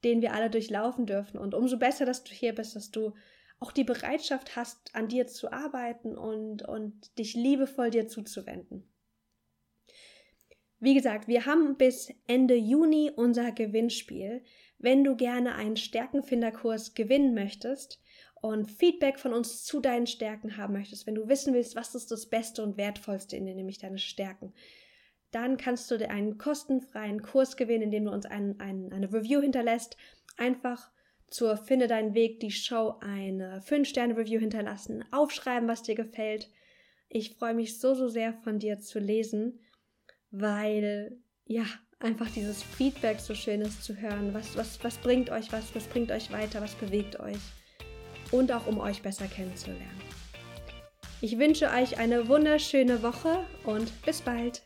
den 0.04 0.22
wir 0.22 0.34
alle 0.34 0.50
durchlaufen 0.50 1.06
dürfen. 1.06 1.38
Und 1.38 1.56
umso 1.56 1.78
besser, 1.78 2.06
dass 2.06 2.24
du 2.24 2.34
hier 2.34 2.54
bist, 2.54 2.76
dass 2.76 2.92
du 2.92 3.14
auch 3.60 3.72
die 3.72 3.86
Bereitschaft 3.86 4.58
hast, 4.58 4.94
an 4.94 5.08
dir 5.08 5.28
zu 5.28 5.52
arbeiten 5.52 6.18
und, 6.18 6.68
und 6.68 7.18
dich 7.18 7.34
liebevoll 7.34 7.90
dir 7.90 8.08
zuzuwenden. 8.08 8.84
Wie 10.80 10.94
gesagt, 10.94 11.30
wir 11.30 11.46
haben 11.46 11.78
bis 11.78 12.10
Ende 12.28 12.56
Juni 12.56 13.10
unser 13.16 13.54
Gewinnspiel. 13.54 14.44
Wenn 14.84 15.06
du 15.06 15.16
gerne 15.16 15.56
einen 15.56 15.78
Stärkenfinderkurs 15.78 16.94
gewinnen 16.94 17.34
möchtest 17.34 18.02
und 18.42 18.70
Feedback 18.70 19.18
von 19.18 19.32
uns 19.32 19.64
zu 19.64 19.80
deinen 19.80 20.08
Stärken 20.08 20.58
haben 20.58 20.74
möchtest, 20.74 21.08
wenn 21.08 21.16
du 21.16 21.30
wissen 21.30 21.54
willst, 21.54 21.78
was 21.78 21.96
ist 21.96 22.12
das 22.12 22.26
Beste 22.26 22.62
und 22.62 22.76
Wertvollste 22.76 23.38
in 23.38 23.46
dir, 23.46 23.56
nämlich 23.56 23.78
deine 23.78 23.98
Stärken, 23.98 24.54
dann 25.32 25.56
kannst 25.56 25.90
du 25.90 25.98
dir 25.98 26.10
einen 26.10 26.38
kostenfreien 26.38 27.22
Kurs 27.22 27.56
gewinnen, 27.56 27.84
indem 27.84 28.04
du 28.04 28.12
uns 28.12 28.26
ein, 28.26 28.60
ein, 28.60 28.92
eine 28.92 29.14
Review 29.14 29.40
hinterlässt. 29.40 29.96
Einfach 30.36 30.92
zur 31.28 31.56
Finde 31.56 31.88
deinen 31.88 32.14
Weg 32.14 32.42
die 32.42 32.52
Show 32.52 32.96
eine 33.00 33.62
5-Sterne-Review 33.62 34.42
hinterlassen, 34.42 35.06
aufschreiben, 35.14 35.70
was 35.70 35.82
dir 35.82 35.96
gefällt. 35.96 36.52
Ich 37.08 37.36
freue 37.38 37.54
mich 37.54 37.80
so, 37.80 37.96
so 37.96 38.10
sehr 38.10 38.34
von 38.34 38.60
dir 38.60 38.80
zu 38.80 39.00
lesen, 39.00 39.62
weil 40.30 41.22
ja, 41.46 41.64
einfach 42.04 42.30
dieses 42.30 42.62
Feedback 42.62 43.20
so 43.20 43.34
schön 43.34 43.62
ist 43.62 43.84
zu 43.84 43.96
hören. 43.96 44.34
Was, 44.34 44.56
was, 44.58 44.84
was 44.84 44.98
bringt 44.98 45.30
euch 45.30 45.52
was, 45.52 45.74
was 45.74 45.86
bringt 45.86 46.12
euch 46.12 46.32
weiter, 46.32 46.62
was 46.62 46.76
bewegt 46.76 47.20
euch 47.20 47.40
und 48.32 48.52
auch 48.52 48.68
um 48.68 48.80
euch 48.80 49.02
besser 49.02 49.28
kennenzulernen. 49.28 50.02
Ich 51.22 51.40
wünsche 51.40 51.70
euch 51.70 51.98
eine 51.98 52.28
wunderschöne 52.28 53.02
Woche 53.02 53.46
und 53.64 53.90
bis 54.04 54.22
bald. 54.22 54.62